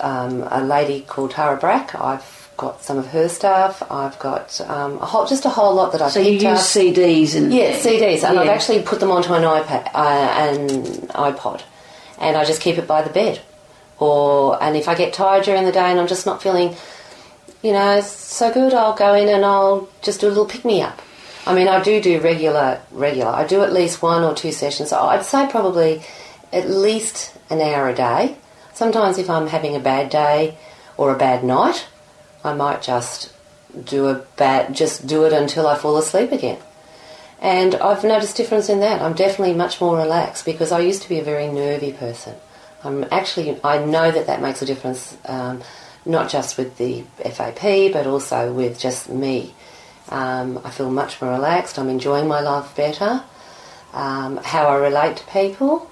[0.00, 1.94] um, a lady called Tara Brach.
[1.94, 3.82] I've got some of her stuff.
[3.90, 6.12] I've got um, a whole, just a whole lot that I've.
[6.12, 6.58] So you use up.
[6.58, 8.42] CDs and yeah, CDs, and yeah.
[8.42, 10.68] I've actually put them onto an iPad, uh, an
[11.08, 11.62] iPod,
[12.18, 13.40] and I just keep it by the bed.
[13.98, 16.76] Or and if I get tired during the day and I'm just not feeling
[17.62, 20.82] you know, so good, I'll go in and I'll just do a little pick me
[20.82, 21.00] up.
[21.46, 23.30] I mean, I do do regular, regular.
[23.30, 24.92] I do at least one or two sessions.
[24.92, 26.02] I'd say probably
[26.52, 28.36] at least an hour a day.
[28.74, 30.56] Sometimes, if I'm having a bad day
[30.96, 31.86] or a bad night,
[32.44, 33.32] I might just
[33.84, 36.58] do a bad, just do it until I fall asleep again.
[37.40, 39.00] And I've noticed difference in that.
[39.00, 42.34] I'm definitely much more relaxed because I used to be a very nervy person.
[42.84, 45.16] I'm actually, I know that that makes a difference.
[45.24, 45.62] Um,
[46.04, 49.54] not just with the FAP, but also with just me.
[50.10, 51.78] Um, I feel much more relaxed.
[51.78, 53.22] I'm enjoying my life better.
[53.92, 55.90] um, how I relate to people.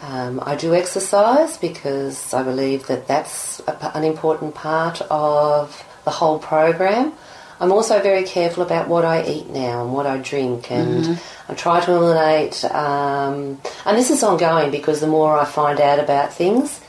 [0.00, 6.10] Um, I do exercise because I believe that that's a, an important part of the
[6.10, 7.12] whole program.
[7.60, 11.52] I'm also very careful about what I eat now and what I drink, and mm-hmm.
[11.52, 12.64] I try to eliminate.
[12.64, 16.80] Um, and this is ongoing because the more I find out about things,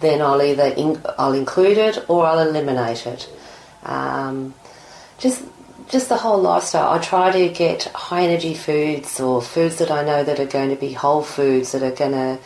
[0.00, 3.30] then I'll either in, I'll include it or I'll eliminate it.
[3.84, 4.54] Um,
[5.18, 5.42] just
[5.90, 6.92] just the whole lifestyle.
[6.92, 10.70] I try to get high energy foods or foods that I know that are going
[10.70, 12.38] to be whole foods that are going to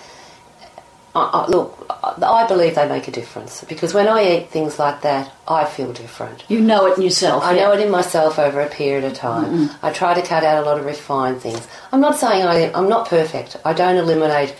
[1.14, 5.02] I, I, look, I believe they make a difference because when I eat things like
[5.02, 6.44] that, I feel different.
[6.48, 7.44] You know it in yourself.
[7.44, 7.62] I yeah.
[7.62, 9.44] know it in myself over a period of time.
[9.44, 9.86] Mm-hmm.
[9.86, 11.68] I try to cut out a lot of refined things.
[11.92, 13.56] I'm not saying I, I'm not perfect.
[13.64, 14.56] I don't eliminate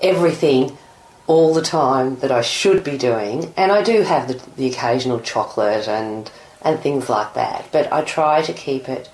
[0.00, 0.76] everything
[1.26, 5.20] all the time that I should be doing, and I do have the, the occasional
[5.20, 6.30] chocolate and
[6.64, 7.68] and things like that.
[7.72, 9.10] But I try to keep it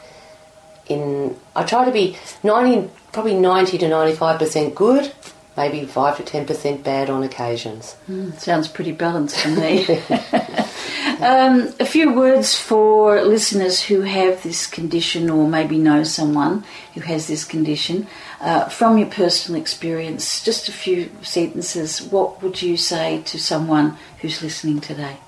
[0.86, 1.36] in.
[1.54, 5.12] I try to be ninety, probably ninety to ninety-five percent good
[5.56, 7.96] maybe 5 to 10% bad on occasions.
[8.08, 9.84] Mm, sounds pretty balanced to me.
[11.20, 17.00] um, a few words for listeners who have this condition or maybe know someone who
[17.00, 18.06] has this condition.
[18.40, 23.98] Uh, from your personal experience, just a few sentences, what would you say to someone
[24.20, 25.18] who's listening today?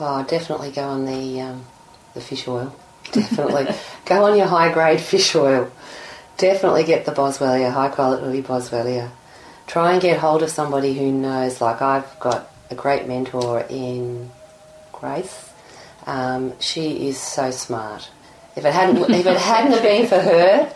[0.00, 1.64] Oh, definitely go on the, um,
[2.14, 2.74] the fish oil.
[3.12, 3.74] Definitely.
[4.06, 5.70] go on your high grade fish oil.
[6.38, 9.10] Definitely get the Boswellia, high quality Boswellia
[9.70, 11.60] try and get hold of somebody who knows.
[11.60, 14.30] Like I've got a great mentor in
[14.92, 15.48] Grace.
[16.06, 18.10] Um, she is so smart.
[18.56, 20.72] If it hadn't if it hadn't been for her,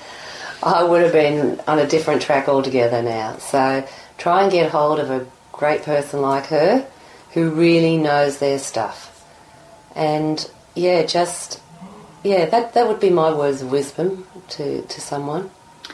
[0.63, 3.37] I would have been on a different track altogether now.
[3.39, 6.87] So try and get hold of a great person like her
[7.33, 9.11] who really knows their stuff.
[9.95, 11.61] And yeah, just
[12.23, 15.51] yeah, that that would be my words of wisdom to, to someone.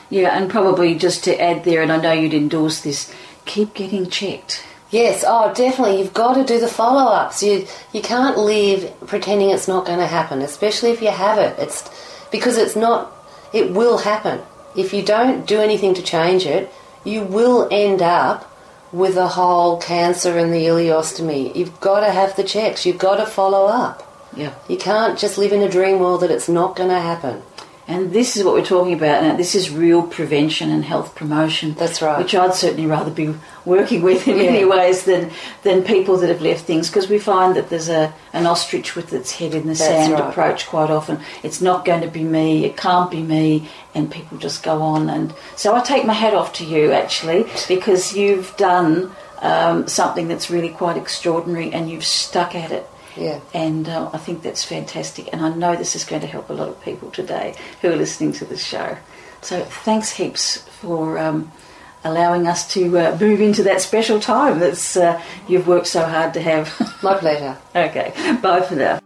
[0.09, 3.12] Yeah, and probably just to add there, and I know you'd endorse this,
[3.44, 4.64] keep getting checked.
[4.90, 5.98] Yes, oh, definitely.
[5.98, 7.42] You've got to do the follow ups.
[7.42, 11.59] You you can't live pretending it's not going to happen, especially if you have it.
[11.59, 11.88] It's
[12.30, 13.12] because it's not.
[13.53, 14.40] It will happen.
[14.76, 16.72] If you don't do anything to change it,
[17.05, 18.49] you will end up
[18.93, 21.55] with a whole cancer and the ileostomy.
[21.55, 22.84] You've got to have the checks.
[22.84, 24.07] You've got to follow up.
[24.36, 24.55] Yeah.
[24.68, 27.43] You can't just live in a dream world that it's not going to happen.
[27.91, 29.34] And this is what we're talking about now.
[29.34, 31.74] This is real prevention and health promotion.
[31.74, 32.18] That's right.
[32.18, 33.34] Which I'd certainly rather be
[33.64, 34.45] working with in yeah.
[34.45, 35.32] many ways than,
[35.64, 39.12] than people that have left things because we find that there's a an ostrich with
[39.12, 40.30] its head in the That's sand right.
[40.30, 41.18] approach quite often.
[41.43, 45.11] It's not going to be me, it can't be me, and people just go on.
[45.11, 49.11] And so I take my hat off to you actually because you've done
[49.41, 52.88] um, something that's really quite extraordinary and you've stuck at it.
[53.17, 53.41] Yeah.
[53.55, 55.29] And uh, I think that's fantastic.
[55.33, 57.97] And I know this is going to help a lot of people today who are
[57.97, 58.97] listening to this show.
[59.43, 61.51] So thanks heaps for um,
[62.05, 66.35] allowing us to uh, move into that special time that uh, you've worked so hard
[66.35, 66.69] to have.
[67.03, 67.57] My pleasure.
[67.75, 68.13] okay.
[68.43, 68.99] Bye for now.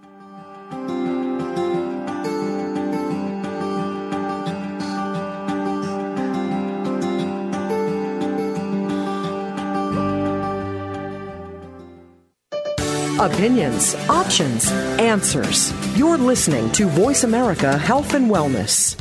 [13.24, 14.70] Opinions, options,
[15.00, 15.72] answers.
[15.96, 19.00] You're listening to Voice America Health and Wellness.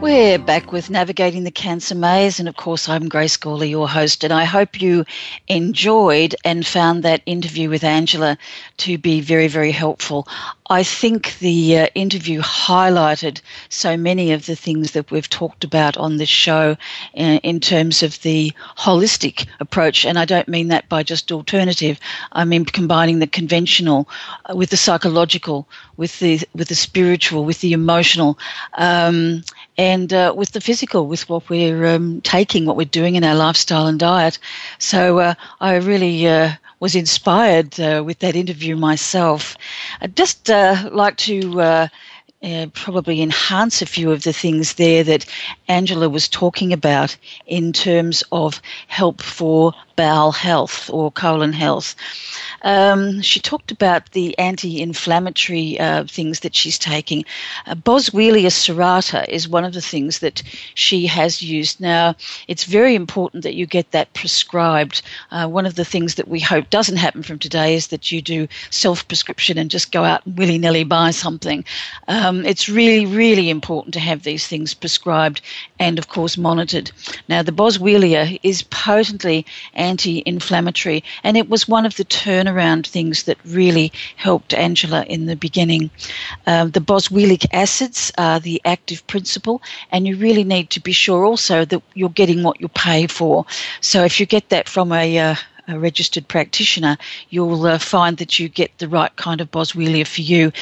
[0.01, 4.23] We're back with Navigating the Cancer Maze, and of course, I'm Grace Gawler, your host,
[4.23, 5.05] and I hope you
[5.49, 8.39] enjoyed and found that interview with Angela
[8.79, 10.29] to be very, very helpful.
[10.71, 15.99] I think the uh, interview highlighted so many of the things that we've talked about
[15.99, 16.77] on this show
[17.13, 21.31] in, uh, in terms of the holistic approach, and I don't mean that by just
[21.33, 22.01] alternative.
[22.33, 24.09] I mean combining the conventional
[24.49, 28.39] uh, with the psychological, with the with the spiritual, with the emotional.
[28.73, 29.45] Um,
[29.77, 33.35] and uh, with the physical, with what we're um, taking, what we're doing in our
[33.35, 34.39] lifestyle and diet.
[34.79, 36.53] So uh, I really uh,
[36.85, 39.57] was inspired uh, with that interview myself.
[40.03, 41.61] I'd just uh, like to.
[41.61, 41.89] Uh,
[42.75, 45.25] probably enhance a few of the things there that
[45.67, 47.17] Angela was talking about
[47.47, 51.95] in terms of help for bowel health or colon health.
[52.63, 57.25] Um, she talked about the anti-inflammatory uh, things that she's taking.
[57.67, 60.43] Uh, Boswellia serrata is one of the things that
[60.75, 61.81] she has used.
[61.81, 62.15] Now,
[62.49, 65.03] it's very important that you get that prescribed.
[65.31, 68.23] Uh, one of the things that we hope doesn't happen from today is that you
[68.23, 71.65] do self-prescription and just go out and willy-nilly buy something.
[72.09, 75.41] Um, it's really, really important to have these things prescribed
[75.79, 76.91] and, of course, monitored.
[77.29, 79.45] Now, the Boswellia is potently
[79.85, 85.37] anti-inflammatory, and it was one of the turnaround things that really helped Angela in the
[85.37, 85.91] beginning.
[86.47, 89.61] Um, the boswellic acids are the active principle,
[89.93, 93.47] and you really need to be sure also that you're getting what you pay for.
[93.81, 95.35] So if you get that from a uh,
[95.69, 96.97] a registered practitioner,
[97.31, 100.53] you'll uh, find that you get the right kind of boswellia for you.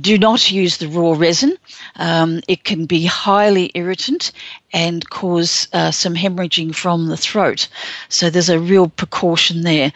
[0.00, 1.56] Do not use the raw resin.
[1.96, 4.32] Um, it can be highly irritant
[4.74, 7.68] and cause uh, some hemorrhaging from the throat.
[8.08, 9.92] So there's a real precaution there.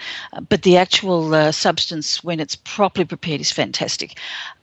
[0.49, 4.17] But the actual uh, substance, when it's properly prepared, is fantastic.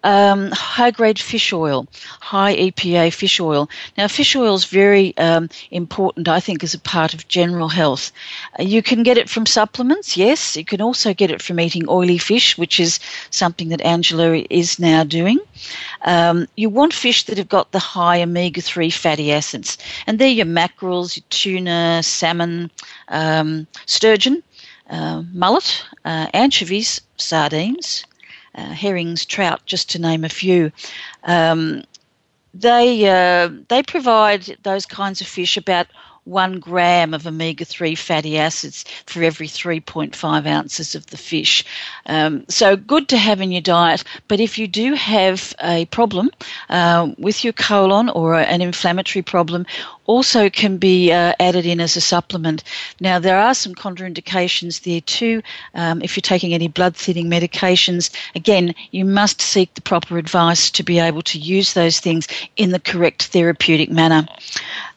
[0.06, 1.88] Um, high grade fish oil,
[2.22, 3.70] high EPA fish oil.
[3.98, 8.12] Now, fish oil is very um, important, I think, as a part of general health.
[8.58, 10.56] Uh, you can get it from supplements, yes.
[10.56, 13.00] You can also get it from eating oily fish, which is
[13.32, 15.40] something that Angela is now doing.
[16.04, 20.28] Um, you want fish that have got the high omega 3 fatty acids, and they're
[20.28, 22.72] your mackerels, your tuna, salmon,
[23.10, 24.44] um, sturgeon,
[24.90, 28.06] uh, mullet, uh, anchovies, sardines,
[28.56, 30.72] uh, herrings, trout, just to name a few.
[31.24, 31.84] Um,
[32.54, 35.88] they uh, they provide those kinds of fish about
[36.26, 41.64] one gram of omega 3 fatty acids for every 3.5 ounces of the fish.
[42.08, 46.32] Um, so good to have in your diet, but if you do have a problem
[46.70, 49.66] uh, with your colon or an inflammatory problem,
[50.06, 52.64] also can be uh, added in as a supplement.
[53.00, 55.42] Now, there are some contraindications there too.
[55.74, 60.72] Um, if you're taking any blood thinning medications, again, you must seek the proper advice
[60.72, 64.28] to be able to use those things in the correct therapeutic manner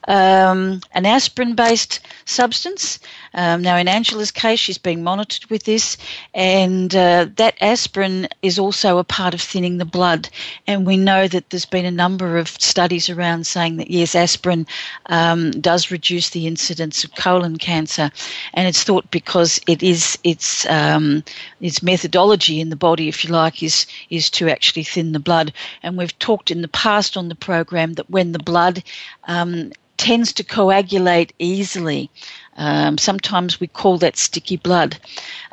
[0.08, 2.98] um, an aspirin based substance.
[3.34, 5.98] Um, now, in Angela's case, she's being monitored with this,
[6.34, 10.28] and uh, that aspirin is also a part of thinning the blood.
[10.66, 14.66] And we know that there's been a number of studies around saying that yes, aspirin
[15.06, 18.10] um, does reduce the incidence of colon cancer,
[18.54, 21.22] and it's thought because it is its um,
[21.60, 25.52] its methodology in the body, if you like, is is to actually thin the blood.
[25.82, 28.82] And we've talked in the past on the program that when the blood
[29.24, 32.10] um, tends to coagulate easily.
[32.56, 34.98] Um, sometimes we call that sticky blood.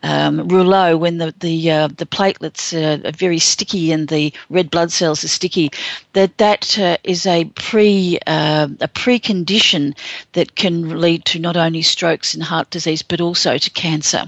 [0.01, 4.71] Um, rouleau, when the the uh, the platelets uh, are very sticky and the red
[4.71, 5.69] blood cells are sticky,
[6.13, 9.95] that that uh, is a pre uh, a precondition
[10.33, 14.27] that can lead to not only strokes and heart disease but also to cancer.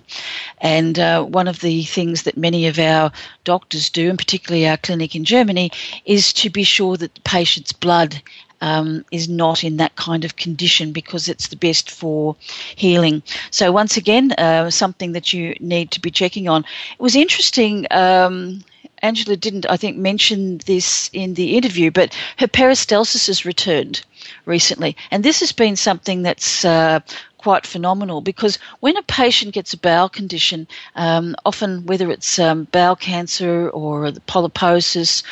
[0.59, 3.11] And uh, one of the things that many of our
[3.43, 5.71] doctors do, and particularly our clinic in Germany,
[6.05, 8.21] is to be sure that the patient's blood
[8.61, 12.35] um, is not in that kind of condition because it's the best for
[12.75, 13.21] healing.
[13.51, 16.63] So, once again, uh, something that you need to be checking on.
[16.63, 17.87] It was interesting.
[17.91, 18.63] Um,
[19.03, 24.01] Angela didn't, I think, mention this in the interview, but her peristalsis has returned
[24.45, 24.95] recently.
[25.11, 27.01] And this has been something that's uh,
[27.47, 30.67] quite phenomenal because when a patient gets a bowel condition,
[30.97, 35.23] um, often whether it's um, bowel cancer or polyposis,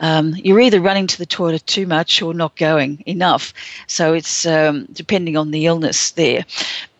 [0.00, 3.52] um, you're either running to the toilet too much or not going enough.
[3.88, 6.44] So it's um, depending on the illness there.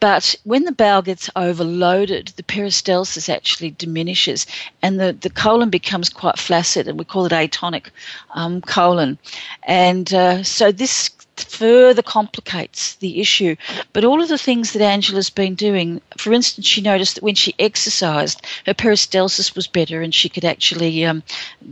[0.01, 4.47] But when the bowel gets overloaded, the peristalsis actually diminishes
[4.83, 7.91] and the, the colon becomes quite flaccid, and we call it atonic
[8.35, 9.19] um, colon.
[9.63, 13.57] And uh, so this further complicates the issue.
[13.93, 17.35] But all of the things that Angela's been doing, for instance, she noticed that when
[17.35, 21.23] she exercised, her peristalsis was better and she could actually um,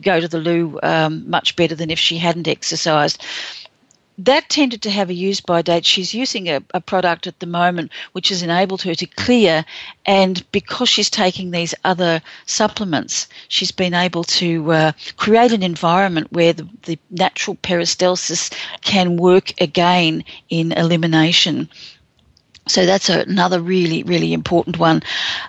[0.01, 3.23] go to the loo um, much better than if she hadn't exercised
[4.19, 5.85] that tended to have a use by date.
[5.85, 9.65] She's using a, a, product at the moment which has enabled her to clear,
[10.05, 16.33] and because she's taking these other supplements, she's been able to uh, create an environment
[16.33, 18.53] where the, the natural peristalsis
[18.83, 21.69] can work again in elimination.
[22.69, 25.03] So that's a, another really, really important one.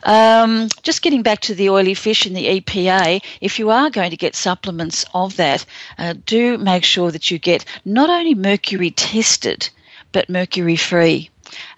[0.04, 4.12] Um, just getting back to the oily fish and the EPA, if you are going
[4.12, 5.66] to get supplements of that,
[6.00, 9.70] uh, do make sure that you get not only mercury tested,
[10.12, 11.30] but mercury free.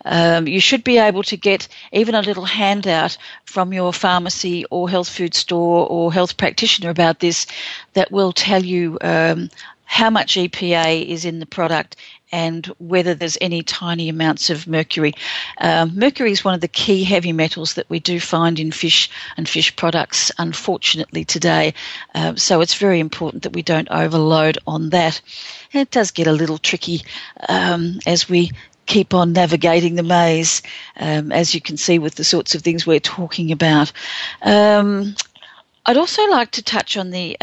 [0.05, 4.89] Um, you should be able to get even a little handout from your pharmacy or
[4.89, 7.45] health food store or health practitioner about this
[7.93, 9.49] that will tell you um,
[9.85, 11.95] how much EPA is in the product
[12.31, 15.13] and whether there's any tiny amounts of mercury.
[15.59, 19.09] Um, mercury is one of the key heavy metals that we do find in fish
[19.37, 21.73] and fish products, unfortunately, today.
[22.13, 25.21] Uh, so it's very important that we don't overload on that.
[25.73, 27.03] And it does get a little tricky
[27.47, 28.51] um, as we
[28.85, 30.61] keep on navigating the maze,
[30.97, 33.91] um, as you can see with the sorts of things we're talking about.
[34.41, 35.15] Um,
[35.85, 37.39] I'd also like to touch on the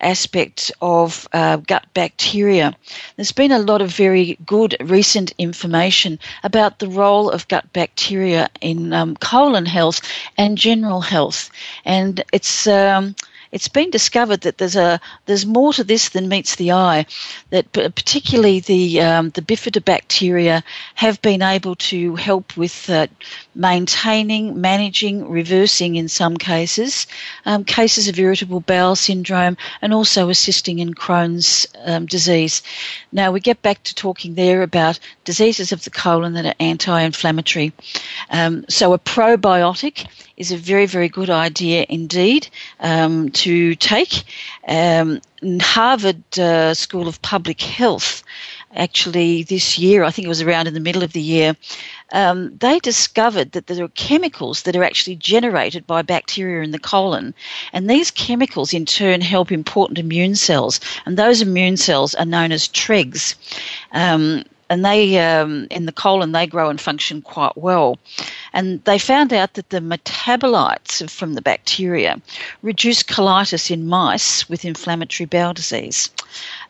[0.00, 2.74] um, aspect of uh, gut bacteria.
[3.16, 8.48] There's been a lot of very good recent information about the role of gut bacteria
[8.60, 10.00] in um, colon health
[10.36, 11.50] and general health,
[11.84, 13.14] and it's um,
[13.52, 17.06] it's been discovered that there's a there's more to this than meets the eye.
[17.50, 20.62] That particularly the um, the bifidobacteria
[20.94, 23.06] have been able to help with uh,
[23.54, 27.06] maintaining, managing, reversing in some cases
[27.44, 32.62] um, cases of irritable bowel syndrome, and also assisting in Crohn's um, disease.
[33.12, 37.72] Now we get back to talking there about diseases of the colon that are anti-inflammatory.
[38.30, 40.06] Um, so a probiotic
[40.38, 42.48] is a very, very good idea indeed
[42.80, 44.22] um, to take.
[44.66, 45.20] Um,
[45.60, 48.22] Harvard uh, School of Public Health,
[48.74, 51.56] actually this year, I think it was around in the middle of the year,
[52.12, 56.78] um, they discovered that there are chemicals that are actually generated by bacteria in the
[56.78, 57.34] colon,
[57.72, 62.52] and these chemicals in turn help important immune cells, and those immune cells are known
[62.52, 63.34] as TREGs.
[64.70, 67.98] And they um, in the colon they grow and function quite well.
[68.52, 72.20] And they found out that the metabolites from the bacteria
[72.62, 76.10] reduce colitis in mice with inflammatory bowel disease.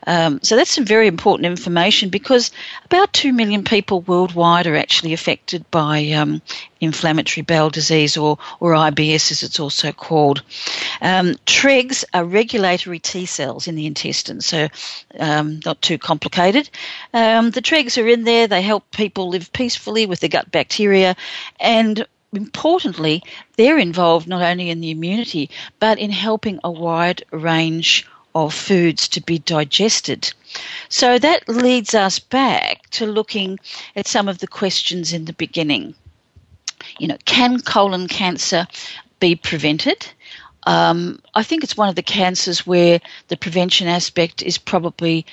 [0.07, 2.51] Um, so that's some very important information because
[2.85, 6.41] about 2 million people worldwide are actually affected by um,
[6.79, 10.41] inflammatory bowel disease or, or IBS as it's also called.
[11.01, 14.67] Um, TREGs are regulatory T cells in the intestine, so
[15.19, 16.69] um, not too complicated.
[17.13, 21.15] Um, the TREGs are in there, they help people live peacefully with the gut bacteria
[21.59, 23.23] and importantly,
[23.57, 28.07] they're involved not only in the immunity but in helping a wide range
[28.45, 30.33] of foods to be digested.
[30.89, 33.59] So that leads us back to looking
[33.95, 35.95] at some of the questions in the beginning.
[36.97, 38.67] You know, can colon cancer
[39.19, 40.07] be prevented?
[40.63, 45.25] Um, I think it's one of the cancers where the prevention aspect is probably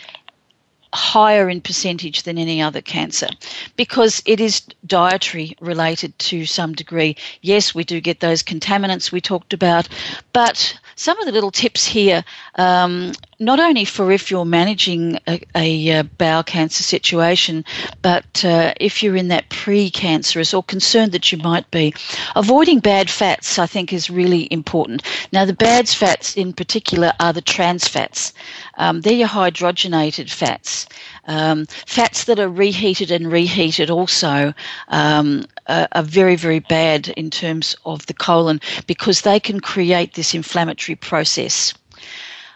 [0.97, 3.29] higher in percentage than any other cancer
[3.77, 7.17] because it is dietary related to some degree.
[7.43, 9.89] Yes, we do get those contaminants we talked about,
[10.33, 12.25] but some of the little tips here,
[12.57, 17.65] um, not only for if you're managing a, a, a bowel cancer situation,
[18.03, 21.95] but uh, if you're in that pre-cancerous or concerned that you might be,
[22.35, 25.03] avoiding bad fats I think is really important.
[25.33, 28.33] Now the bad fats in particular are the trans fats.
[28.79, 30.87] Um, they're your hydrogenated fats.
[31.27, 34.55] Um, fats that are reheated and reheated also
[34.89, 40.15] um, are, are, very, very bad in terms of the colon because they can create
[40.15, 41.75] this inflammatory process.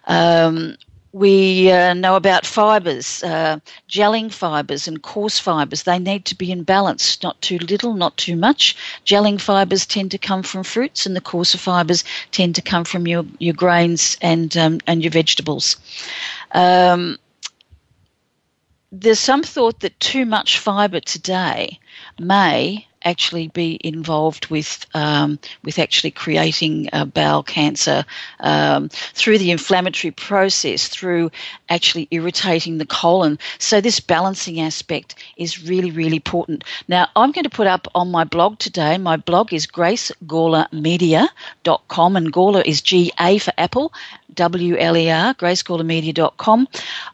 [0.06, 0.76] Um,
[1.12, 3.58] we uh, know about fibres, uh,
[3.88, 5.82] gelling fibres and coarse fibres.
[5.82, 8.76] They need to be in balance, not too little, not too much.
[9.04, 13.08] Gelling fibres tend to come from fruits, and the coarser fibres tend to come from
[13.08, 15.76] your, your grains and um, and your vegetables.
[16.52, 17.18] Um,
[18.92, 21.78] there's some thought that too much fibre today
[22.18, 28.04] may actually be involved with um, with actually creating bowel cancer
[28.40, 31.30] um, through the inflammatory process, through
[31.68, 33.38] actually irritating the colon.
[33.58, 36.64] So this balancing aspect is really really important.
[36.88, 38.98] Now I'm going to put up on my blog today.
[38.98, 43.92] My blog is gracegawlermedia.com, and Gawler is G A for Apple,
[44.34, 46.68] W L R, gracegawlermedia.com.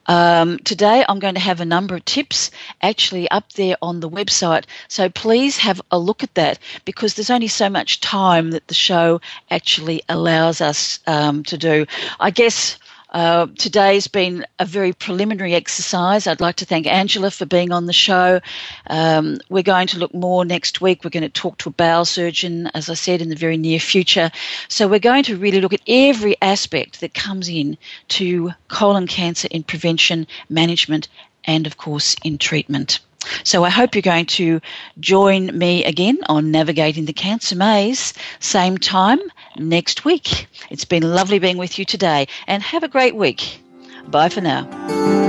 [0.07, 2.51] Um, today I'm going to have a number of tips
[2.83, 4.65] actually up there on the website.
[4.89, 8.75] So please have a look at that because there's only so much time that the
[8.75, 11.87] show actually allows us um, to do.
[12.21, 12.79] I guess.
[13.17, 16.27] Uh, today's been a very preliminary exercise.
[16.27, 18.43] I'd like to thank Angela for being on the show.
[18.89, 21.03] Um, we're going to look more next week.
[21.03, 23.81] We're going to talk to a bowel surgeon, as I said, in the very near
[23.81, 24.31] future.
[24.69, 29.49] So we're going to really look at every aspect that comes in to colon cancer
[29.51, 31.09] in prevention, management,
[31.47, 33.01] and of course in treatment.
[33.45, 34.61] So I hope you're going to
[35.01, 39.21] join me again on Navigating the Cancer Maze, same time
[39.59, 40.47] next week.
[40.71, 43.61] It's been lovely being with you today, and have a great week.
[44.09, 45.26] Bye for now.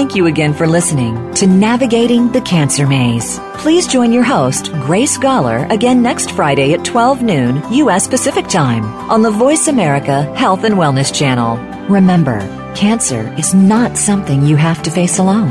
[0.00, 3.38] Thank you again for listening to Navigating the Cancer Maze.
[3.58, 8.08] Please join your host, Grace Gawler, again next Friday at 12 noon U.S.
[8.08, 11.58] Pacific Time on the Voice America Health and Wellness Channel.
[11.90, 12.40] Remember,
[12.74, 15.50] cancer is not something you have to face alone.